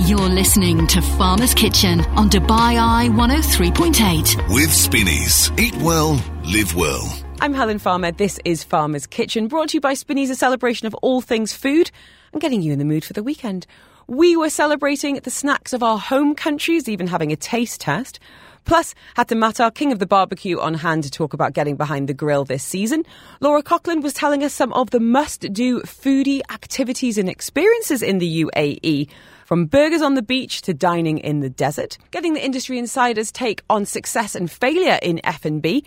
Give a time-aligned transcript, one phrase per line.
[0.00, 4.54] You're listening to Farmer's Kitchen on Dubai Eye 103.8.
[4.54, 5.50] With Spinneys.
[5.58, 7.18] Eat well, live well.
[7.40, 8.12] I'm Helen Farmer.
[8.12, 11.90] This is Farmer's Kitchen, brought to you by Spinneys, a celebration of all things food
[12.32, 13.66] and getting you in the mood for the weekend.
[14.06, 18.20] We were celebrating the snacks of our home countries, even having a taste test.
[18.66, 22.14] Plus, Hatem Matar, king of the barbecue, on hand to talk about getting behind the
[22.14, 23.04] grill this season.
[23.40, 28.44] Laura Coughlin was telling us some of the must-do foodie activities and experiences in the
[28.44, 29.08] UAE.
[29.46, 33.62] From burgers on the beach to dining in the desert, getting the industry insiders' take
[33.70, 35.84] on success and failure in F&B,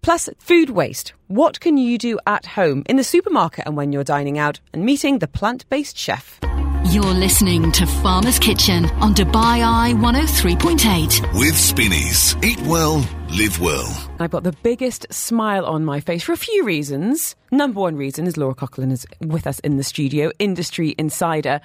[0.00, 1.12] plus food waste.
[1.26, 4.86] What can you do at home, in the supermarket and when you're dining out, and
[4.86, 6.40] meeting the plant-based chef.
[6.86, 11.38] You're listening to Farmer's Kitchen on Dubai Eye 103.8.
[11.38, 12.34] With Spinneys.
[12.42, 14.10] Eat well, live well.
[14.20, 17.36] I've got the biggest smile on my face for a few reasons.
[17.50, 21.60] Number one reason is Laura Coughlin is with us in the studio, industry insider.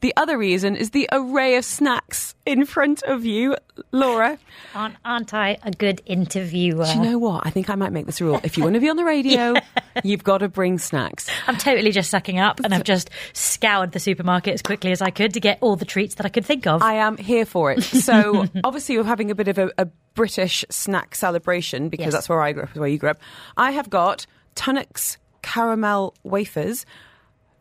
[0.00, 3.56] The other reason is the array of snacks in front of you,
[3.90, 4.38] Laura.
[4.74, 6.84] Aren't, aren't I a good interviewer?
[6.84, 7.46] Do you know what?
[7.46, 8.38] I think I might make this rule.
[8.44, 9.54] If you want to be on the radio,
[10.04, 11.26] you've got to bring snacks.
[11.46, 15.10] I'm totally just sucking up and I've just scoured the supermarket as quickly as I
[15.10, 16.82] could to get all the treats that I could think of.
[16.82, 17.82] I am here for it.
[18.04, 22.12] So obviously, we're having a bit of a, a British snack celebration because Yes.
[22.12, 23.18] that's where I grew up, where you grew up.
[23.56, 26.84] I have got Tunnock's caramel wafers.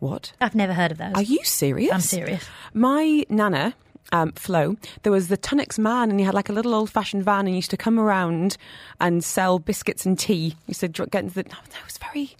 [0.04, 0.34] What?
[0.42, 1.14] I've never heard of those.
[1.16, 1.92] Are you serious?
[1.94, 2.44] I'm serious.
[2.74, 3.74] My nana,
[4.12, 7.40] um, Flo, there was the Tunnock's man, and he had like a little old-fashioned van,
[7.42, 8.58] and he used to come around
[9.00, 10.50] and sell biscuits and tea.
[10.50, 11.44] He used to get into the.
[11.44, 12.36] No, that was very,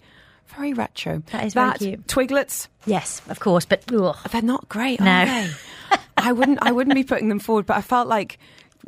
[0.48, 1.22] very retro.
[1.32, 2.06] That is very that, cute.
[2.06, 4.16] Twiglets, Yes, of course, but ugh.
[4.30, 5.48] they're not great, No.
[6.18, 6.58] I wouldn't.
[6.62, 8.38] I wouldn't be putting them forward, but I felt like.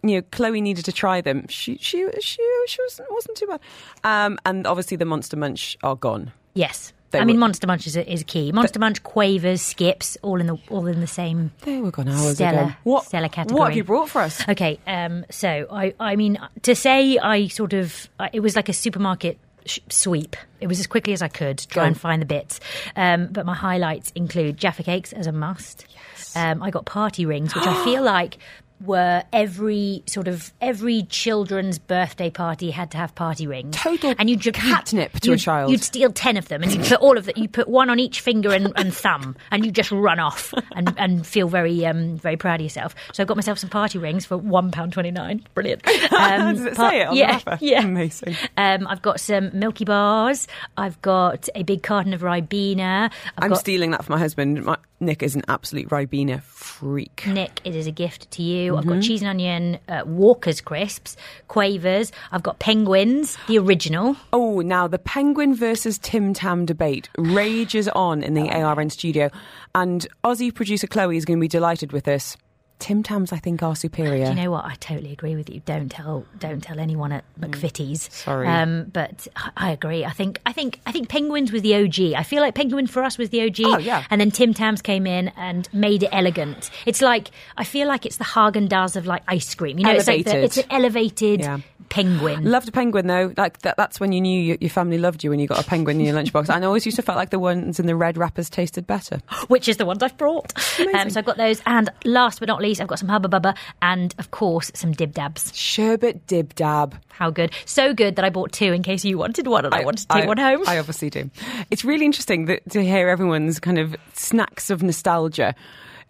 [0.03, 1.47] You know, Chloe needed to try them.
[1.49, 3.61] She she she she wasn't, wasn't too bad.
[4.05, 6.33] Um, and obviously the Monster Munch are gone.
[6.53, 6.93] yes.
[7.13, 8.53] I mean, were- Monster Munch is, is key.
[8.53, 11.51] Monster Munch, Quavers, Skips, all in the all in the same.
[11.63, 12.73] They were gone hours Stellar- ago.
[12.85, 14.47] What stellar What have you brought for us?
[14.49, 18.73] Okay, um, so I, I mean, to say I sort of, it was like a
[18.73, 20.37] supermarket sh- sweep.
[20.61, 21.87] It was as quickly as I could try Go.
[21.89, 22.61] and find the bits.
[22.97, 25.87] Um, but my highlights include Jaffa cakes as a must.
[26.35, 28.39] Um, I got party rings, which I feel like
[28.85, 33.77] were every sort of every children's birthday party had to have party rings.
[33.77, 35.71] Total and you'd catnip to a child.
[35.71, 37.37] You'd steal ten of them, and you put all of that.
[37.37, 40.95] You put one on each finger and, and thumb, and you just run off and,
[40.99, 42.95] and feel very um, very proud of yourself.
[43.13, 45.45] So I got myself some party rings for one pound twenty nine.
[45.55, 45.87] Brilliant.
[46.13, 47.65] Um, Does it par- say it on yeah, the wrapper?
[47.65, 48.37] Yeah, Amazing.
[48.57, 50.47] Um, I've got some Milky Bars.
[50.77, 53.07] I've got a big carton of Ribena.
[53.07, 54.65] I've I'm got stealing that for my husband.
[54.65, 56.43] My, Nick is an absolute Ribena
[56.81, 57.25] freak.
[57.27, 58.77] Nick, it is a gift to you.
[58.77, 58.95] I've Mm-hmm.
[58.95, 61.17] got cheese and onion uh, Walker's crisps,
[61.49, 62.13] Quavers.
[62.33, 64.17] I've got Penguins, the original.
[64.33, 69.31] Oh, now the Penguin versus Tim Tam debate rages on in the ARN studio,
[69.75, 72.37] and Aussie producer Chloe is going to be delighted with this.
[72.79, 74.25] Tim Tams, I think, are superior.
[74.27, 74.65] Do you know what?
[74.67, 75.61] I totally agree with you.
[75.65, 78.09] Don't tell, don't tell anyone at McVitie's.
[78.09, 78.13] Mm.
[78.13, 78.47] Sorry.
[78.49, 79.27] um, but
[79.57, 80.05] I- agree.
[80.05, 82.15] I think, I think, I think Penguins was the OG.
[82.15, 83.61] I feel like Penguin for us was the OG.
[83.65, 84.05] Oh, yeah.
[84.11, 86.71] And then Tim Tams came in and made it elegant.
[86.85, 89.79] It's like I feel like it's the Haagen Dazs of like ice cream.
[89.79, 90.45] You know, it's like the, Elevated.
[90.45, 91.59] it's an elevated Yeah.
[91.89, 92.45] penguin.
[92.45, 93.33] Loved a penguin though.
[93.37, 95.65] Like that, that's when you knew your, your family loved you when you got a
[95.67, 96.49] penguin in your lunchbox.
[96.55, 99.21] And I always used to felt like the ones in the red wrappers tasted better.
[99.49, 100.53] which is the ones I've brought.
[100.95, 103.57] Um, so I've got those, and last but not least, I've got some Hubba Bubba,
[103.81, 105.53] and of course some Dib Dabs.
[105.53, 106.97] Sherbet dib dab.
[107.09, 107.53] How good!
[107.65, 110.09] So good that I bought two in case you wanted one, and I, wanted to
[110.09, 110.63] take I- one home.
[110.67, 111.31] I obviously do.
[111.71, 115.55] It's really interesting that, to hear everyone's kind of snacks of nostalgia.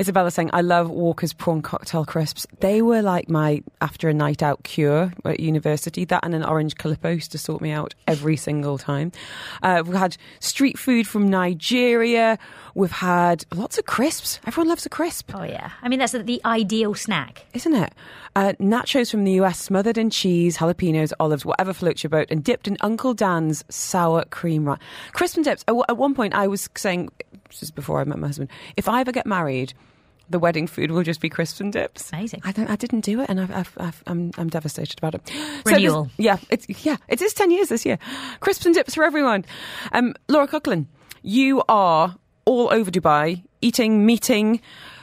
[0.00, 2.46] Isabella saying, I love Walker's prawn cocktail crisps.
[2.60, 6.04] They were like my after a night out cure at university.
[6.04, 9.12] That and an orange calippo used to sort me out every single time.
[9.62, 12.38] Uh, we've had street food from Nigeria.
[12.74, 14.38] We've had lots of crisps.
[14.46, 17.46] Everyone loves a crisp oh yeah, I mean that's the, ideal snack.
[17.54, 17.92] isn't it?
[18.34, 22.44] Uh, nachos from the US, smothered in cheese, jalapenos, olives, whatever floats your boat, and
[22.44, 24.74] dipped in Uncle Dan's sour cream.
[25.12, 25.64] Crisp and dips.
[25.66, 27.08] At, at one point, I was saying,
[27.48, 29.72] this is before I met my husband, if I ever get married,
[30.30, 32.10] the wedding food will just be crisps and dips.
[32.12, 32.40] Amazing.
[32.44, 35.30] I, don't, I didn't do it, and I've, I've, I've, I'm, I'm devastated about it.
[35.66, 36.04] Renewal.
[36.04, 37.98] this- yeah, it's yeah, it is ten years this year.
[38.40, 39.44] Crisps and dips for everyone.
[39.92, 40.86] Um, Laura Coughlin,
[41.22, 44.60] you are all over Dubai, eating, meeting,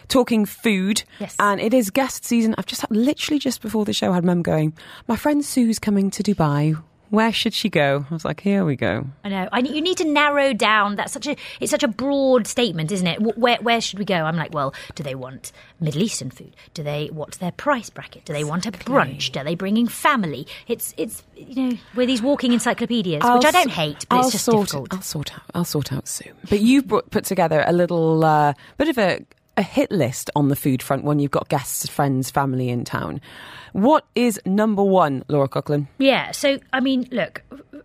[0.08, 1.04] talking food.
[1.20, 1.36] Yes.
[1.40, 2.56] And it is guest season.
[2.58, 4.74] I've just had, literally just before the show I had Mum going,
[5.08, 6.81] my friend Sue's coming to Dubai.
[7.13, 8.07] Where should she go?
[8.10, 9.06] I was like, here we go.
[9.24, 9.48] I know.
[9.51, 10.95] I, you need to narrow down.
[10.95, 11.36] That's such a.
[11.60, 13.38] It's such a broad statement, isn't it?
[13.38, 14.15] Where Where should we go?
[14.15, 16.56] I'm like, well, do they want Middle Eastern food?
[16.74, 17.12] Do they?
[17.13, 18.25] What's their price bracket?
[18.25, 19.39] Do they want a brunch?
[19.39, 20.48] Are they bringing family?
[20.68, 24.31] It's it's you know we're these walking encyclopedias, which I don't hate, but I'll it's
[24.31, 24.94] just sort, difficult.
[24.95, 25.44] I'll sort out.
[25.54, 26.33] I'll sort out soon.
[26.50, 29.24] But you've brought, put together a little uh, bit of a
[29.56, 33.21] a hit list on the food front when you've got guests, friends, family in town.
[33.74, 35.88] What is number one, Laura Coughlin?
[35.98, 36.31] Yeah.
[36.31, 37.42] So, I mean, look,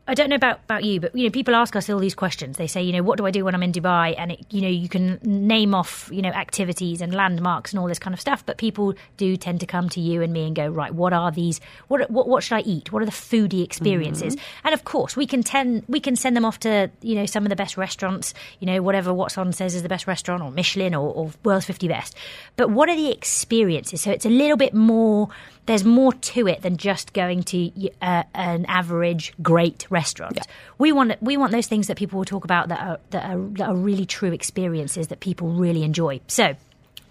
[0.08, 2.56] I don't know about, about you, but you know, people ask us all these questions.
[2.56, 4.14] They say, you know, what do I do when I'm in Dubai?
[4.16, 7.86] And it, you know, you can name off, you know, activities and landmarks and all
[7.86, 8.44] this kind of stuff.
[8.44, 11.30] But people do tend to come to you and me and go, right, what are
[11.30, 11.60] these?
[11.88, 12.90] What what, what should I eat?
[12.90, 14.34] What are the foodie experiences?
[14.34, 14.66] Mm-hmm.
[14.66, 17.44] And of course, we can tend we can send them off to you know some
[17.44, 18.32] of the best restaurants.
[18.60, 21.66] You know, whatever What's On says is the best restaurant, or Michelin, or, or World's
[21.66, 22.14] 50 Best.
[22.56, 24.00] But what are the experiences?
[24.00, 25.28] So it's a little bit more
[25.68, 30.36] there's more to it than just going to uh, an average great restaurant.
[30.36, 30.42] Yeah.
[30.78, 33.38] We want we want those things that people will talk about that are, that are
[33.38, 36.20] that are really true experiences that people really enjoy.
[36.26, 36.56] So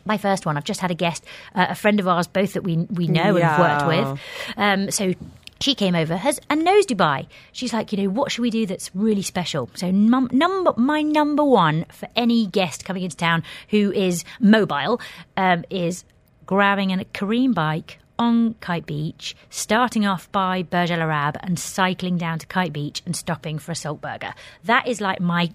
[0.05, 0.57] my first one.
[0.57, 1.23] I've just had a guest,
[1.53, 3.43] uh, a friend of ours, both that we we know yeah.
[3.43, 4.19] and have worked with.
[4.57, 5.13] Um, so
[5.59, 7.27] she came over has and knows Dubai.
[7.51, 9.69] She's like, you know, what should we do that's really special?
[9.75, 14.99] So num- number my number one for any guest coming into town who is mobile
[15.35, 16.05] um, is
[16.47, 22.17] grabbing a Careem bike on Kite Beach, starting off by Burj Al Arab and cycling
[22.17, 24.33] down to Kite Beach and stopping for a salt burger.
[24.63, 25.51] That is like my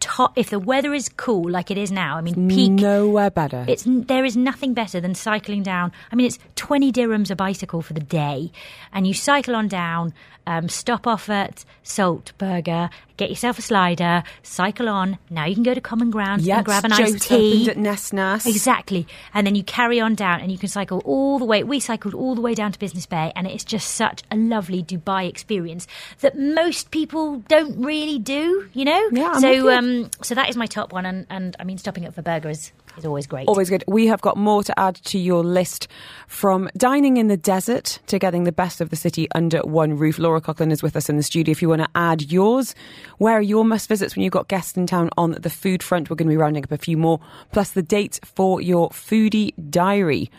[0.00, 0.36] top.
[0.36, 2.72] If the weather is cool like it is now, I mean, peak.
[2.72, 3.64] Nowhere better.
[3.68, 5.92] It's there is nothing better than cycling down.
[6.10, 8.50] I mean, it's twenty dirhams a bicycle for the day,
[8.92, 10.12] and you cycle on down
[10.46, 15.18] um, stop off at Salt Burger, get yourself a slider, cycle on.
[15.28, 17.68] Now you can go to Common Ground yep, and grab an iced tea.
[17.70, 18.46] at Nesnas.
[18.46, 19.06] Exactly.
[19.34, 21.62] And then you carry on down and you can cycle all the way.
[21.62, 24.82] We cycled all the way down to Business Bay and it's just such a lovely
[24.82, 25.86] Dubai experience
[26.20, 29.08] that most people don't really do, you know?
[29.12, 32.06] Yeah, I'm so um, so that is my top one and, and I mean stopping
[32.06, 33.48] up for burgers is always great.
[33.48, 33.84] Always good.
[33.86, 35.88] We have got more to add to your list
[36.26, 40.18] from dining in the desert to getting the best of the city under one roof.
[40.18, 41.52] Laura Coughlin is with us in the studio.
[41.52, 42.74] If you want to add yours,
[43.18, 46.10] where are your must visits when you've got guests in town on the food front?
[46.10, 47.20] We're going to be rounding up a few more,
[47.52, 50.30] plus the dates for your foodie diary.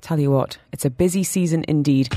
[0.00, 2.08] Tell you what, it's a busy season indeed.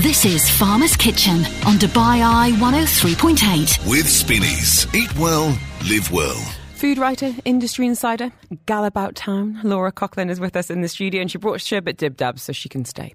[0.00, 3.88] This is Farmer's Kitchen on Dubai Eye 103.8.
[3.88, 4.86] With Spinneys.
[4.94, 5.58] Eat well,
[5.88, 6.59] live well.
[6.80, 8.32] Food writer, industry insider,
[8.64, 9.60] gal about town.
[9.62, 12.54] Laura Coughlin is with us in the studio and she brought sherbet dib dabs so
[12.54, 13.14] she can stay.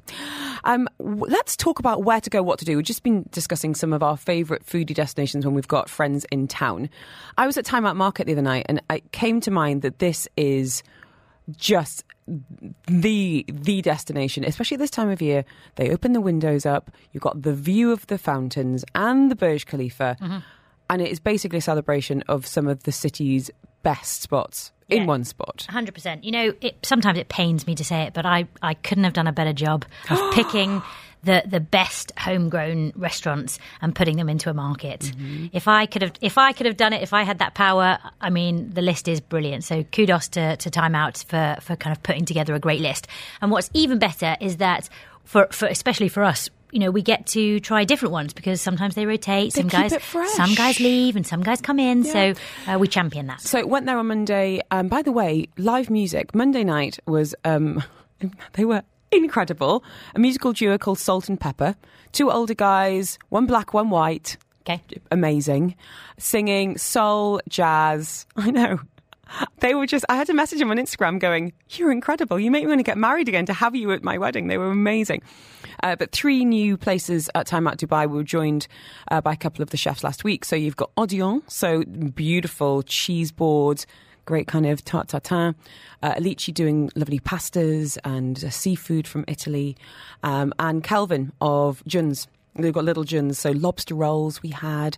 [0.65, 2.75] Um, let's talk about where to go, what to do.
[2.75, 6.47] We've just been discussing some of our favourite foodie destinations when we've got friends in
[6.47, 6.91] town.
[7.39, 9.97] I was at Time Out Market the other night and it came to mind that
[9.97, 10.83] this is
[11.57, 12.03] just
[12.85, 15.43] the the destination, especially this time of year.
[15.77, 16.91] They open the windows up.
[17.13, 20.17] You've got the view of the fountains and the Burj Khalifa.
[20.21, 20.37] Mm-hmm
[20.89, 23.51] and it is basically a celebration of some of the city's
[23.83, 25.65] best spots in yeah, one spot.
[25.69, 26.23] 100%.
[26.23, 29.13] You know, it, sometimes it pains me to say it, but I, I couldn't have
[29.13, 30.81] done a better job of picking
[31.23, 35.01] the, the best homegrown restaurants and putting them into a market.
[35.01, 35.47] Mm-hmm.
[35.53, 37.97] If I could have if I could have done it, if I had that power,
[38.21, 39.63] I mean, the list is brilliant.
[39.63, 43.07] So kudos to, to Time Out for, for kind of putting together a great list.
[43.41, 44.87] And what's even better is that
[45.23, 48.95] for, for especially for us, you know, we get to try different ones because sometimes
[48.95, 49.53] they rotate.
[49.53, 49.95] They some guys,
[50.33, 52.03] some guys leave, and some guys come in.
[52.03, 52.11] Yeah.
[52.11, 53.39] So uh, we champion that.
[53.39, 54.59] So it went there on Monday.
[54.71, 57.81] Um, by the way, live music Monday night was um,
[58.53, 59.85] they were incredible.
[60.15, 61.77] A musical duo called Salt and Pepper.
[62.11, 64.35] Two older guys, one black, one white.
[64.63, 64.81] Okay,
[65.11, 65.75] amazing,
[66.17, 68.25] singing soul, jazz.
[68.35, 68.79] I know
[69.59, 72.39] they were just i had to message them on instagram going you're incredible.
[72.39, 74.47] You make me want to get married again to have you at my wedding.
[74.47, 75.21] They were amazing.
[75.83, 78.67] Uh, but three new places at time out dubai were joined
[79.11, 80.45] uh, by a couple of the chefs last week.
[80.45, 83.85] So you've got Audion, so beautiful cheese board
[84.25, 85.53] great kind of tart tatin
[86.01, 89.77] uh, alici doing lovely pastas and uh, seafood from italy
[90.23, 92.25] um, and kelvin of juns.
[92.55, 94.97] They've got little juns so lobster rolls we had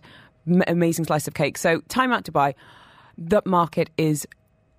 [0.66, 1.58] amazing slice of cake.
[1.58, 2.54] So time out dubai
[3.18, 4.26] that market is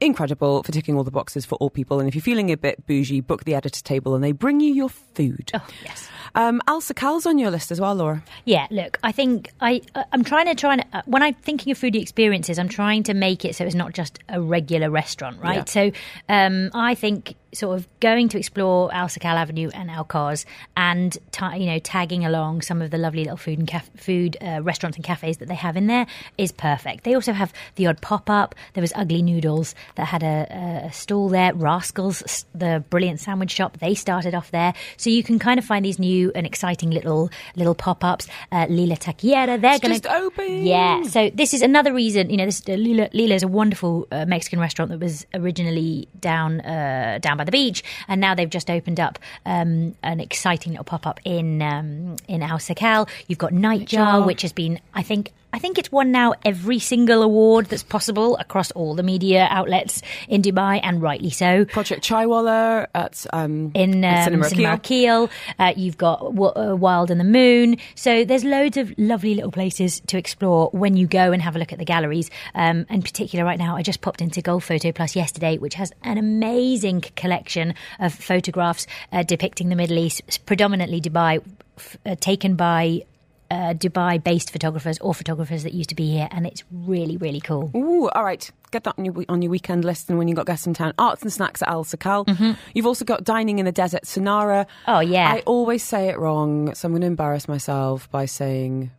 [0.01, 1.99] incredible for ticking all the boxes for all people.
[1.99, 4.73] And if you're feeling a bit bougie, book the editor table and they bring you
[4.73, 5.51] your food.
[5.53, 6.09] Oh, yes.
[6.35, 8.23] Um, Alserkal's on your list as well, Laura.
[8.45, 11.71] Yeah, look, I think I uh, I'm trying to try and uh, when I'm thinking
[11.71, 15.41] of foodie experiences, I'm trying to make it so it's not just a regular restaurant,
[15.41, 15.57] right?
[15.57, 15.65] Yeah.
[15.65, 15.91] So
[16.29, 20.45] um, I think sort of going to explore Alserkal Avenue and Al Quoz
[20.77, 24.37] and ta- you know tagging along some of the lovely little food and caf- food
[24.41, 26.05] uh, restaurants and cafes that they have in there
[26.37, 27.03] is perfect.
[27.03, 28.55] They also have the odd pop up.
[28.73, 31.53] There was Ugly Noodles that had a, a, stall there.
[31.53, 34.73] Rascals, the brilliant sandwich shop, they started off there.
[34.97, 38.27] So you can kind of find these new and exciting little little pop ups.
[38.51, 40.65] Uh, Lila Taqueria, they're going to open.
[40.65, 41.03] Yeah.
[41.03, 42.29] So this is another reason.
[42.29, 46.07] You know, this uh, Lila, Lila is a wonderful uh, Mexican restaurant that was originally
[46.19, 50.73] down uh, down by the beach, and now they've just opened up um, an exciting
[50.73, 53.09] little pop up in um, in Alserkal.
[53.27, 57.23] You've got Nightjar, which has been, I think, I think it's won now every single
[57.23, 61.65] award that's possible across all the media outlets in Dubai, and rightly so.
[61.65, 65.23] Project Chaiwala at um, in um, Cinema Cinema Akil.
[65.23, 65.29] Akil.
[65.57, 67.77] Uh, you've got w- uh, Wild and the Moon.
[67.95, 71.59] So there's loads of lovely little places to explore when you go and have a
[71.59, 72.29] look at the galleries.
[72.53, 75.91] Um, in particular, right now, I just popped into Gulf Photo Plus yesterday, which has
[76.03, 81.41] an amazing collection of photographs uh, depicting the Middle East, predominantly Dubai,
[81.77, 83.03] f- uh, taken by.
[83.51, 87.41] Uh, Dubai based photographers or photographers that used to be here, and it's really, really
[87.41, 87.71] cool.
[87.75, 88.47] Ooh, all right.
[88.69, 90.93] Get that on your, on your weekend list and when you've got guests in town.
[90.99, 92.55] Arts and snacks at Alserkal.
[92.75, 94.65] You've also got dining in the desert, Sonara.
[94.65, 94.91] Mm-hmm.
[94.91, 95.33] Oh, yeah.
[95.33, 98.91] I always say it wrong, so I'm going to embarrass myself by saying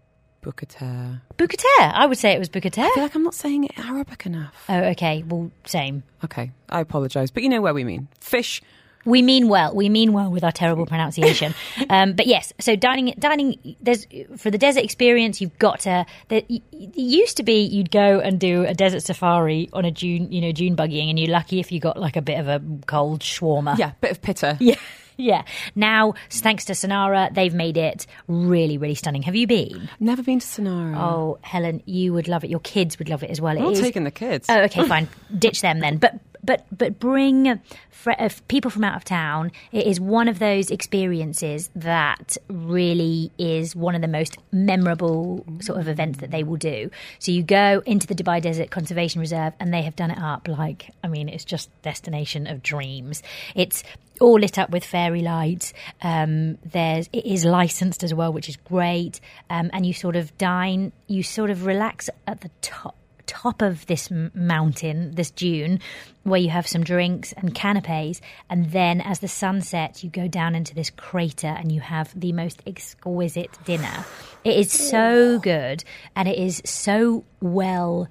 [0.43, 1.21] Bukater.
[1.39, 2.85] Bukater, I would say it was Bukater.
[2.85, 4.65] I feel like I'm not saying it Arabic enough.
[4.69, 5.23] Oh, okay.
[5.23, 6.03] Well, same.
[6.25, 8.09] Okay, I apologise, but you know where we mean.
[8.19, 8.61] Fish.
[9.05, 9.75] We mean well.
[9.75, 11.55] We mean well with our terrible pronunciation.
[11.91, 13.77] um, but yes, so dining, dining.
[13.81, 15.41] There's for the desert experience.
[15.41, 16.05] You've got to.
[16.29, 16.63] There, it
[16.97, 20.53] used to be you'd go and do a desert safari on a June, you know,
[20.53, 23.79] June buggying, and you're lucky if you got like a bit of a cold shawarma.
[23.79, 24.57] Yeah, bit of pitta.
[24.61, 24.77] yeah,
[25.17, 25.43] yeah.
[25.75, 29.23] Now, thanks to Sonara, they've made it really, really stunning.
[29.23, 29.89] Have you been?
[29.99, 30.97] Never been to Sonara.
[30.97, 32.51] Oh, Helen, you would love it.
[32.51, 33.57] Your kids would love it as well.
[33.57, 34.47] It I'm not is- taking the kids.
[34.51, 35.09] Oh, okay, fine.
[35.39, 35.97] Ditch them then.
[35.97, 39.53] But but but bring fr- uh, people from out of town.
[39.73, 45.81] It is one of those experiences that really is one of the most memorable sort
[45.81, 46.91] of events that they will do.
[47.19, 50.49] So you go into the Dubai Desert Conservation Reserve, and they have done it up
[50.49, 53.23] like I mean, it's just destination of dreams.
[53.55, 53.83] It's
[54.21, 55.73] all lit up with fairy lights.
[56.03, 59.21] Um, there's it is licensed as well, which is great.
[59.49, 62.97] Um, and you sort of dine, you sort of relax at the top
[63.31, 65.79] top of this mountain, this dune,
[66.25, 68.21] where you have some drinks and canapes,
[68.51, 72.13] and then as the sun sets, you go down into this crater and you have
[72.19, 74.05] the most exquisite dinner.
[74.43, 75.85] It is so good,
[76.17, 78.09] and it is so well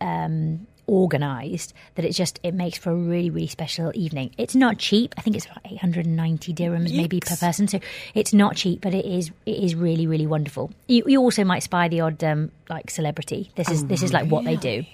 [0.00, 4.34] um, organized that it just it makes for a really really special evening.
[4.36, 5.14] It's not cheap.
[5.16, 7.68] I think it's about 890 dirhams maybe per person.
[7.68, 7.78] So
[8.14, 10.72] it's not cheap, but it is it is really really wonderful.
[10.88, 13.50] You, you also might spy the odd um, like celebrity.
[13.54, 14.84] This is this is like what they do.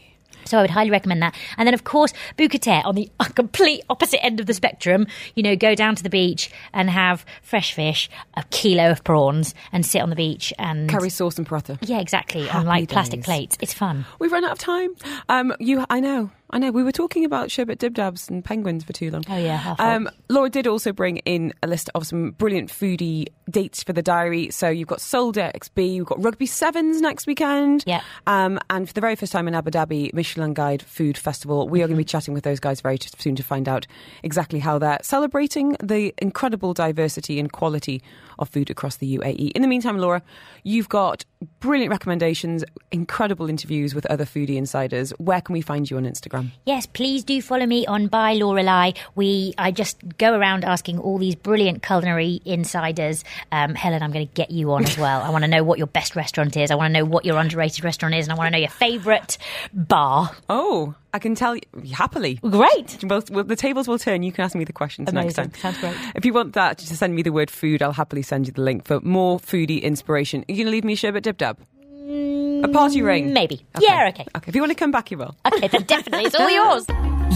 [0.47, 1.35] So I would highly recommend that.
[1.57, 5.07] And then, of course, Bukater on the complete opposite end of the spectrum.
[5.35, 9.55] You know, go down to the beach and have fresh fish, a kilo of prawns,
[9.73, 11.79] and sit on the beach and Curry sauce and paratha.
[11.83, 12.43] Yeah, exactly.
[12.43, 13.57] on Happy like plastic plates.
[13.61, 14.05] It's fun.
[14.19, 14.95] We've run out of time.
[15.29, 16.71] Um, you, I know, I know.
[16.71, 19.25] We were talking about sherbet dibdabs and penguins for too long.
[19.29, 19.75] Oh, yeah.
[19.81, 24.03] Um, Laura did also bring in a list of some brilliant foodie dates for the
[24.03, 24.50] diary.
[24.50, 27.83] So you've got Sole DXB, you've got Rugby Sevens next weekend.
[27.87, 28.00] Yeah.
[28.29, 31.69] Um, and for the very first time in Abu Dhabi, Michelin Guide Food Festival.
[31.69, 31.93] We are Mm-hmm.
[31.93, 33.87] going to be chatting with those guys very soon to find out
[34.23, 38.03] exactly how they're celebrating the incredible diversity and quality
[38.38, 39.52] of food across the UAE.
[39.52, 40.23] In the meantime, Laura,
[40.62, 41.25] you've got
[41.61, 45.11] brilliant recommendations, incredible interviews with other foodie insiders.
[45.19, 46.50] Where can we find you on Instagram?
[46.64, 48.93] Yes, please do follow me on by Lorelei.
[49.14, 53.25] We I just go around asking all these brilliant culinary insiders.
[53.52, 55.23] Um, Helen, I'm going to get you on as well.
[55.23, 56.71] I want to know what your best restaurant is.
[56.71, 58.71] I want to know what your underrated restaurant is, and I want to know your
[58.71, 59.38] favourite
[59.73, 60.31] bar.
[60.49, 61.62] Oh, I can tell you
[61.94, 62.35] happily.
[62.42, 63.02] Great.
[63.02, 64.23] Well, well, the tables will turn.
[64.23, 65.50] You can ask me the questions next time.
[65.54, 65.96] Sounds great.
[66.14, 67.82] If you want that, just send me the word food.
[67.82, 70.40] I'll happily send you the link for more foodie inspiration.
[70.46, 71.58] Are you going to leave me a sherbet dib dab?
[71.94, 73.32] Mm, a party ring?
[73.32, 73.64] Maybe.
[73.80, 74.11] Yeah.
[74.12, 74.26] Okay.
[74.37, 74.49] Okay.
[74.49, 75.35] If you want to come back, you will.
[75.46, 75.68] Okay.
[75.68, 76.85] Then definitely, it's all yours.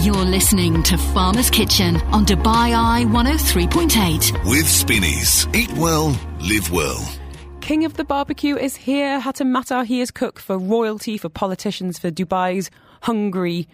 [0.05, 4.49] You're listening to Farmer's Kitchen on Dubai Eye 103.8.
[4.49, 5.47] With Spinneys.
[5.55, 7.03] Eat well, live well.
[7.61, 9.19] King of the barbecue is here.
[9.19, 9.85] Hatem Matar.
[9.85, 12.69] He is cook for royalty, for politicians, for Dubai's
[13.01, 13.67] hungry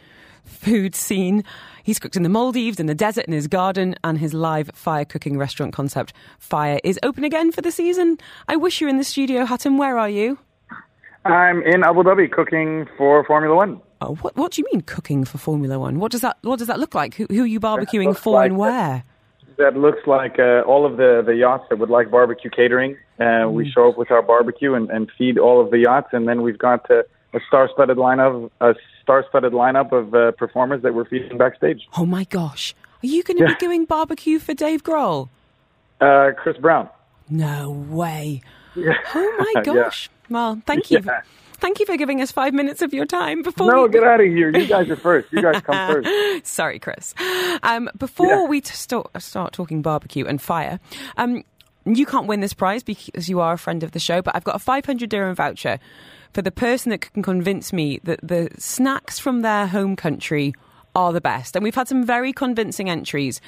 [0.43, 1.43] food scene.
[1.83, 5.05] He's cooked in the Maldives, in the desert, in his garden, and his live fire
[5.05, 8.17] cooking restaurant concept, Fire, is open again for the season.
[8.47, 9.45] I wish you were in the studio.
[9.45, 10.37] Hatem, where are you?
[11.25, 13.81] I'm in Abu Dhabi cooking for Formula One.
[13.99, 15.99] Oh, what, what do you mean cooking for Formula One?
[15.99, 17.15] What does that What does that look like?
[17.15, 19.03] Who, who are you barbecuing for like- and where?
[19.57, 22.95] That looks like uh, all of the, the yachts that would like barbecue catering.
[23.19, 26.27] Uh, we show up with our barbecue and, and feed all of the yachts, and
[26.27, 27.01] then we've got uh,
[27.33, 28.75] a star-studded lineup, a
[29.11, 31.87] star-studded lineup of uh, performers that we're feeding backstage.
[31.97, 33.53] Oh my gosh, are you going to Yeah.
[33.53, 35.29] be doing barbecue for Dave Grohl?
[36.01, 36.89] Uh, Chris Brown.
[37.29, 38.41] No way.
[38.75, 38.93] Yeah.
[39.15, 39.73] Oh my Yeah.
[39.73, 40.09] gosh.
[40.29, 40.99] Well, thank you.
[41.05, 41.21] Yeah.
[41.59, 44.19] Thank you for giving us five minutes of your time before No, we get out
[44.19, 44.55] of here.
[44.55, 45.31] You guys are first.
[45.31, 46.45] You guys come first.
[46.45, 47.15] Sorry, Chris.
[47.63, 48.43] Um, before Yeah.
[48.45, 50.79] we t- start, start talking barbecue and fire,
[51.17, 51.43] um,
[51.85, 54.43] you can't win this prize because you are a friend of the show, but I've
[54.43, 55.79] got a 500 dirham voucher
[56.33, 60.53] for the person that can convince me that the snacks from their home country
[60.95, 61.55] are the best.
[61.55, 63.39] And we've had some very convincing entries.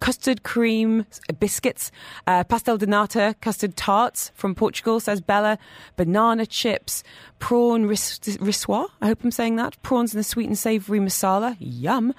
[0.00, 1.06] Custard cream,
[1.38, 1.92] biscuits,
[2.26, 5.56] uh, pastel de nata, custard tarts from Portugal, says Bella,
[5.96, 7.02] banana chips,
[7.38, 11.56] prawn ris- rissoir, I hope I'm saying that, prawns in a sweet and savoury masala,
[11.60, 12.12] yum.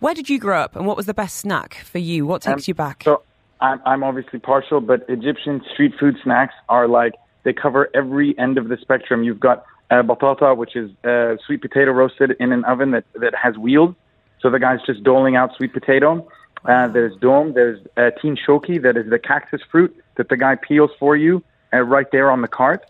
[0.00, 2.26] Where did you grow up and what was the best snack for you?
[2.26, 3.02] What takes Um, you back?
[3.04, 3.22] So
[3.60, 8.58] I'm, I'm obviously partial, but Egyptian street food snacks are like they cover every end
[8.58, 9.22] of the spectrum.
[9.22, 13.34] You've got uh, batata, which is uh, sweet potato roasted in an oven that, that
[13.34, 13.94] has wheels.
[14.40, 16.28] So the guy's just doling out sweet potato.
[16.64, 17.52] Uh, there's dome.
[17.52, 21.42] There's uh, teen shoki, that is the cactus fruit that the guy peels for you
[21.72, 22.84] uh, right there on the cart.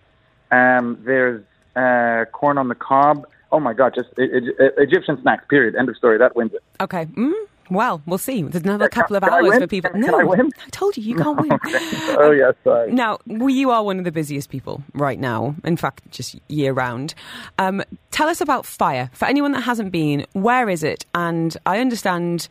[0.51, 1.43] Um, there's
[1.75, 3.27] uh, corn on the cob.
[3.51, 5.45] Oh my God, just e- e- Egyptian snacks.
[5.49, 5.75] Period.
[5.75, 6.19] End of story.
[6.19, 6.63] That wins it.
[6.81, 7.07] Okay.
[7.07, 7.33] Mm,
[7.71, 8.43] well, we'll see.
[8.43, 9.91] There's another couple of hours for people.
[9.95, 10.41] No, I?
[10.41, 11.51] I told you you can't win.
[12.17, 12.93] Oh yes, sorry.
[12.93, 15.55] Now, you are one of the busiest people right now.
[15.65, 17.15] In fact, just year round.
[17.59, 19.11] Um, tell us about Fire.
[19.13, 21.05] For anyone that hasn't been, where is it?
[21.15, 22.49] And I understand,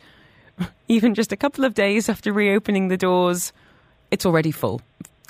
[0.88, 3.52] even just a couple of days after reopening the doors,
[4.10, 4.80] it's already full.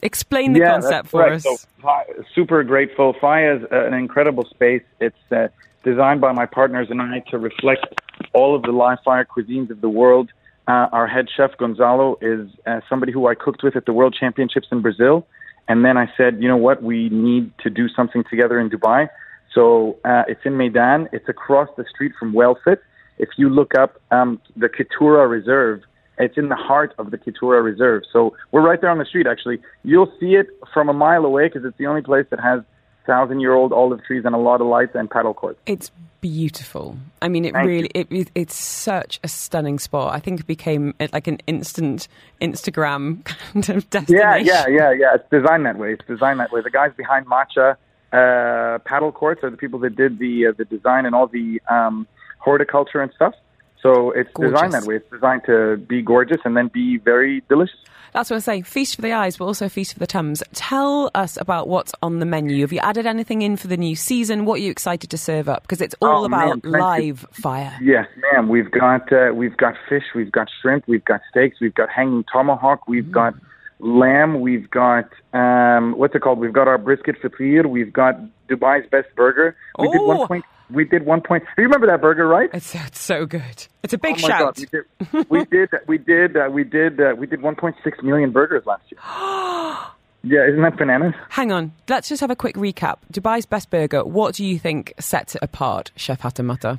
[0.03, 1.47] Explain the yeah, concept for correct.
[1.47, 1.67] us.
[1.83, 3.15] So, super grateful.
[3.21, 4.83] Fire is an incredible space.
[5.01, 5.49] It's uh,
[5.85, 8.01] designed by my partners and I to reflect
[8.35, 10.31] all of the live fire cuisines of the world.
[10.67, 14.17] Uh, our head chef Gonzalo is uh, somebody who I cooked with at the World
[14.19, 15.27] Championships in Brazil,
[15.69, 19.09] and then I said, you know what, we need to do something together in Dubai.
[19.55, 21.09] So uh, it's in Maidan.
[21.13, 22.79] It's across the street from Wellfit.
[23.19, 25.83] If you look up um, the Ketura Reserve,
[26.19, 28.03] it's in the heart of the Ketura Reserve.
[28.13, 29.61] So we're right there on the street, actually.
[29.83, 32.63] You'll see it from a mile away because it's the only place that has
[33.07, 35.59] thousand year old olive trees and a lot of lights and paddle courts.
[35.67, 36.97] It's beautiful.
[37.21, 40.15] I mean, it Thank really it, it, it's such a stunning spot.
[40.15, 42.09] I think it became like an instant
[42.41, 44.17] Instagram kind of destination.
[44.17, 45.15] Yeah, yeah, yeah, yeah.
[45.15, 45.93] It's designed that way.
[45.93, 46.63] It's designed that way.
[46.63, 47.77] The guys behind Matcha
[48.13, 51.61] uh, paddle courts are the people that did the uh, the design and all the
[51.71, 52.07] um,
[52.39, 53.35] horticulture and stuff.
[53.83, 54.55] So it's Gorgeous.
[54.55, 54.97] designed that way.
[54.97, 57.77] It's designed to be gorgeous and then be very delicious.
[58.15, 58.63] That's what I say.
[58.63, 60.43] Feast for the eyes, but also feast for the tums.
[60.55, 62.61] Tell us about what's on the menu.
[62.61, 64.45] Have you added anything in for the new season?
[64.45, 65.63] What are you excited to serve up?
[65.63, 67.77] Because it's all Oh, about man, live fire.
[67.83, 68.49] Yes, ma'am.
[68.49, 72.25] We've got uh, we've got fish, we've got shrimp, we've got steaks, we've got hanging
[72.33, 73.35] tomahawk, we've got
[73.79, 76.39] lamb, we've got um, what's it called?
[76.39, 78.15] We've got our brisket fatir, we've got
[78.49, 79.57] Dubai's best burger.
[79.79, 80.07] We did Oh.
[80.07, 80.45] one point.
[80.71, 81.45] We did one point.
[81.59, 82.49] You remember that burger, right?
[82.55, 83.67] It's, it's so good.
[83.83, 84.57] It's a big oh my shout.
[84.57, 85.31] God, we did.
[85.31, 85.75] We did.
[85.75, 86.37] Uh, we did.
[86.37, 87.01] Uh, we did.
[87.01, 88.99] Uh, we did 1.6 million burgers last year.
[90.23, 91.13] yeah, isn't that bananas?
[91.29, 91.73] Hang on.
[91.87, 92.97] Let's just have a quick recap.
[93.13, 94.05] Dubai's best burger.
[94.05, 96.79] What do you think sets it apart, Chef Hatem Matar?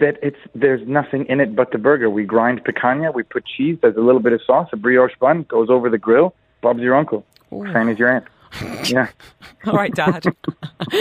[0.00, 2.10] That it's there's nothing in it but the burger.
[2.10, 5.44] We grind picanha, we put cheese, there's a little bit of sauce, a brioche bun
[5.48, 6.34] goes over the grill.
[6.62, 8.26] Bob's your uncle, same as your aunt.
[8.88, 9.08] Yeah.
[9.66, 10.24] All right, Dad.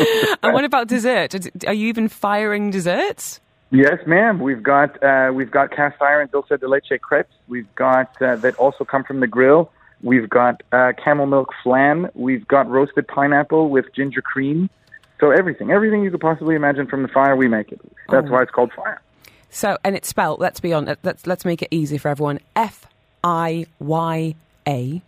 [0.44, 1.36] and what about dessert?
[1.68, 3.40] Are you even firing desserts?
[3.72, 4.40] Yes, ma'am.
[4.40, 7.34] We've got uh, we've got cast iron dulce de leche crepes.
[7.48, 9.72] We've got uh, that also come from the grill.
[10.02, 12.10] We've got uh, camel milk flan.
[12.14, 14.70] We've got roasted pineapple with ginger cream.
[15.20, 17.80] So everything, everything you could possibly imagine from the fire, we make it.
[18.10, 18.32] That's Oh.
[18.32, 19.02] why it's called fire.
[19.50, 20.40] So, and it's spelled.
[20.42, 20.94] Let's be on.
[21.04, 22.40] Let's let's make it easy for everyone.
[22.56, 22.86] F
[23.24, 24.36] I Y
[24.68, 25.02] A.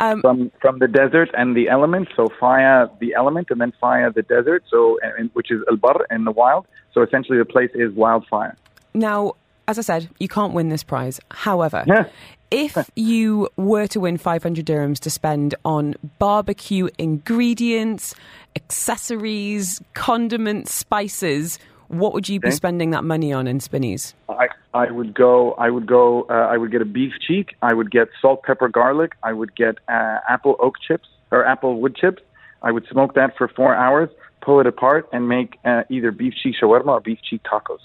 [0.00, 2.08] Um, from from the desert and the element.
[2.16, 4.64] So fire the element, and then fire the desert.
[4.70, 6.66] So and, which is al bar in the wild.
[6.94, 8.56] So essentially, the place is wildfire.
[8.94, 9.34] Now,
[9.68, 11.20] as I said, you can't win this prize.
[11.30, 12.04] However, Yeah.
[12.52, 18.14] If you were to win 500 dirhams to spend on barbecue ingredients,
[18.54, 22.56] accessories, condiments, spices, what would you be Okay.
[22.56, 24.14] spending that money on in Spinneys?
[24.28, 25.52] I I would go.
[25.52, 26.22] I would go.
[26.30, 27.54] Uh, I would get a beef cheek.
[27.60, 29.12] I would get salt, pepper, garlic.
[29.22, 32.22] I would get uh, apple oak chips or apple wood chips.
[32.62, 34.08] I would smoke that for four hours,
[34.40, 37.80] pull it apart, and make uh, either beef cheek shawarma or beef cheek tacos.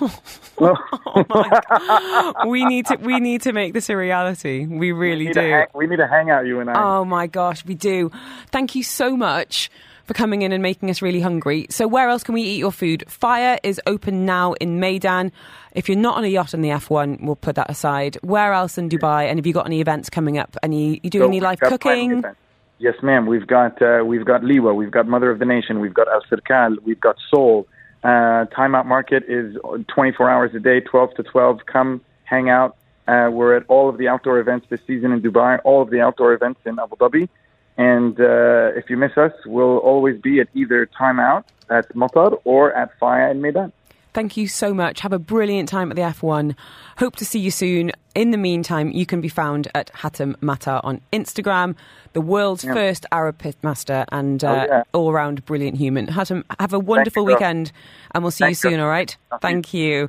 [2.46, 4.66] we need to we need to make this a reality.
[4.66, 5.40] We really we, do.
[5.40, 6.82] hang, we need to hang out, you and I.
[6.82, 8.10] Oh my gosh, we do.
[8.50, 9.70] Thank you so much
[10.04, 11.66] for coming in and making us really hungry.
[11.70, 13.04] So, where else can we eat your food?
[13.08, 15.30] Fire is open now in Maidan.
[15.72, 18.18] If you're not on a yacht on the F1, we'll put that aside.
[18.22, 19.28] Where else in Dubai?
[19.28, 20.56] And have you got any events coming up?
[20.64, 22.24] Any you do So any live cooking?
[22.78, 23.26] Yes, ma'am.
[23.26, 26.76] We've got uh, we've got Liwa, we've got Mother of the Nation, we've got Alserkal,
[26.82, 27.68] we've got Sole.
[28.02, 29.56] Uh, Time Out Market is
[29.88, 31.66] 24 hours a day, 12 to 12.
[31.66, 32.76] Come hang out.
[33.06, 36.00] Uh, we're at all of the outdoor events this season in Dubai, all of the
[36.00, 37.28] outdoor events in Abu Dhabi.
[37.76, 42.72] And uh, if you miss us, we'll always be at either Timeout at Motar or
[42.72, 43.72] at Fiya in Medan.
[44.14, 45.00] Thank you so much.
[45.00, 46.54] Have a brilliant time at the F1.
[46.98, 47.92] Hope to see you soon.
[48.14, 51.76] In the meantime, you can be found at Hatem Matar on Instagram,
[52.12, 52.74] the world's Yeah.
[52.74, 54.82] first Arab pitmaster and uh, Oh, yeah.
[54.92, 56.06] all round brilliant human.
[56.08, 57.34] Hatem, have a wonderful girl.
[57.36, 57.70] weekend
[58.12, 58.76] and we'll see Thanks, you girl.
[58.78, 59.16] soon, all right?
[59.40, 60.08] Thank you.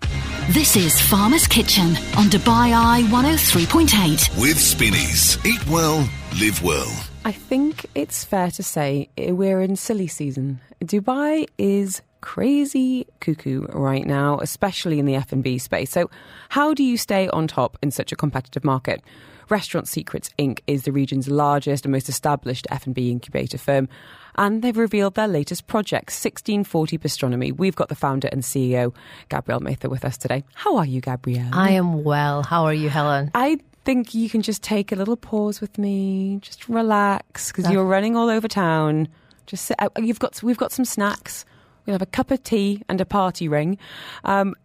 [0.50, 4.42] This is Farmer's Kitchen on Dubai Eye 103.8.
[4.42, 5.38] With Spinneys.
[5.46, 6.10] Eat well,
[6.40, 6.92] live well.
[7.24, 10.60] I think it's fair to say we're in silly season.
[10.84, 15.92] Dubai is crazy cuckoo right now, especially in the F&B space.
[15.92, 16.10] So,
[16.50, 19.04] how do you stay on top in such a competitive market?
[19.50, 20.60] Restaurant Secrets Inc.
[20.66, 23.90] is the region's largest and most established F&B incubator firm,
[24.36, 27.52] and they've revealed their latest project, 1640 Bistronomy.
[27.52, 28.96] We've got the founder and CEO,
[29.28, 30.46] Gabrielle Mather, with us today.
[30.54, 31.50] How are you, Gabrielle?
[31.52, 32.44] I am well.
[32.44, 33.32] How are you, Helen?
[33.36, 37.86] I think you can just take a little pause with me, just relax because you're
[37.86, 39.08] running all over town.
[39.48, 39.92] Just sit out.
[39.98, 41.46] You've got we've got some snacks.
[41.86, 43.78] We'll have a cup of tea and a party ring.
[44.24, 44.56] Um,